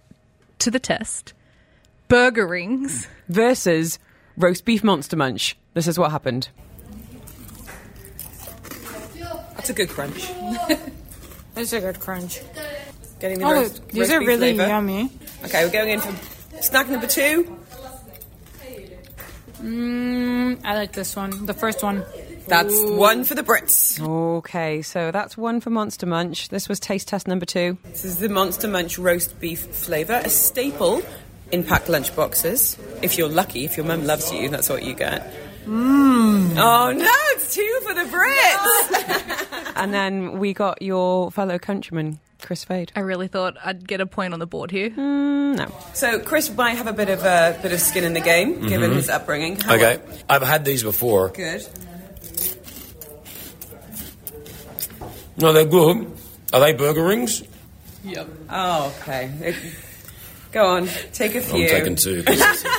[0.59, 1.33] to the test
[2.07, 3.07] burger rings.
[3.27, 3.99] Versus
[4.37, 5.57] roast beef monster munch.
[5.73, 6.49] This is what happened.
[9.67, 10.29] That's a good crunch.
[11.57, 12.39] It's a good crunch.
[13.19, 14.67] Getting the Oh, roast, these roast are really flavour.
[14.69, 15.09] yummy.
[15.43, 16.13] Okay, we're going into
[16.61, 17.57] snack number two.
[19.61, 21.45] Mm, I like this one.
[21.47, 22.05] The first one.
[22.47, 23.99] That's one for the Brits.
[23.99, 26.47] Okay, so that's one for Monster Munch.
[26.49, 27.77] This was taste test number two.
[27.85, 31.01] This is the Monster Munch roast beef flavour, a staple
[31.51, 32.77] in packed lunch boxes.
[33.01, 35.33] If you're lucky, if your mum loves you, that's what you get.
[35.67, 36.55] Mm.
[36.57, 39.73] Oh no, it's two for the Brits.
[39.75, 42.93] and then we got your fellow countryman, Chris Fade.
[42.95, 44.89] I really thought I'd get a point on the board here.
[44.91, 45.75] Mm, no.
[45.93, 48.67] So Chris might have a bit of a bit of skin in the game, mm-hmm.
[48.67, 49.59] given his upbringing.
[49.59, 49.99] How- Okay,
[50.29, 51.29] I've had these before.
[51.29, 51.67] Good.
[55.37, 56.11] No, they're good.
[56.53, 57.43] Are they burger rings?
[58.05, 58.27] Yep.
[58.49, 59.31] Oh, okay.
[59.41, 59.55] It-
[60.53, 61.65] go on, take a few.
[61.65, 62.23] I'm taking two.
[62.25, 62.63] it's-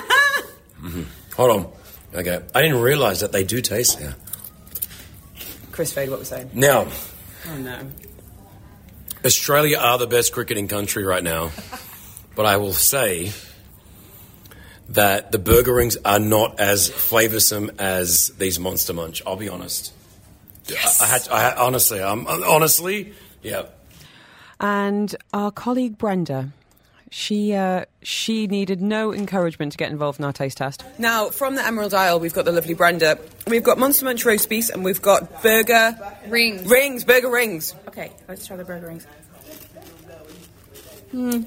[0.81, 1.05] Mhm.
[1.37, 1.73] Hold on.
[2.15, 4.15] Okay, I didn't realise that they do taste there.
[5.73, 6.51] Chris Fade, what was saying?
[6.55, 6.89] Now,
[7.47, 7.91] Oh no.
[9.25, 11.51] Australia are the best cricketing country right now,
[12.35, 13.33] but I will say
[14.91, 19.23] that the burger rings are not as flavoursome as these Monster Munch.
[19.27, 19.93] I'll be honest.
[20.71, 23.65] I, I had, I had, honestly, I'm honestly, yeah.
[24.61, 26.53] And our colleague Brenda,
[27.11, 30.85] she uh, she needed no encouragement to get involved in our taste test.
[30.99, 33.19] Now, from the Emerald Isle, we've got the lovely Brenda.
[33.47, 35.97] We've got Monster Munch roast beef, and we've got burger
[36.29, 36.69] Rings.
[36.69, 37.75] rings, burger rings.
[37.89, 39.07] Okay, let's try the burger rings.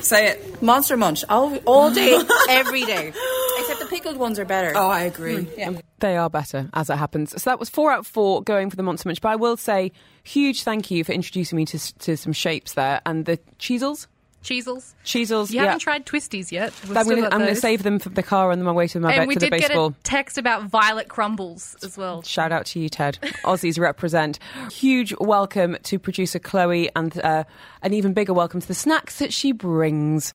[0.00, 0.62] Say it.
[0.62, 1.24] Monster Munch.
[1.28, 3.08] All, all day, every day.
[3.58, 4.72] Except the pickled ones are better.
[4.74, 5.48] Oh, I agree.
[5.56, 5.72] yeah.
[6.02, 7.30] They are better, as it happens.
[7.40, 9.20] So that was four out of four going for the Monster Munch.
[9.20, 9.92] But I will say,
[10.24, 13.00] huge thank you for introducing me to, to some shapes there.
[13.06, 14.08] And the cheezels?
[14.42, 14.94] Cheezels.
[15.04, 15.66] Cheezels, You yeah.
[15.66, 16.74] haven't tried twisties yet.
[16.88, 19.28] We've I'm going to save them for the car on my way to my And
[19.28, 22.22] we to the did get a text about violet crumbles as well.
[22.22, 23.20] Shout out to you, Ted.
[23.44, 24.40] Aussies represent.
[24.72, 27.44] Huge welcome to producer Chloe and uh,
[27.82, 30.34] an even bigger welcome to the snacks that she brings.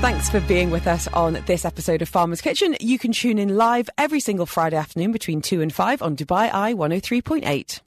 [0.00, 2.76] Thanks for being with us on this episode of Farmer's Kitchen.
[2.78, 6.54] You can tune in live every single Friday afternoon between 2 and 5 on Dubai
[6.54, 7.80] Eye 103.8.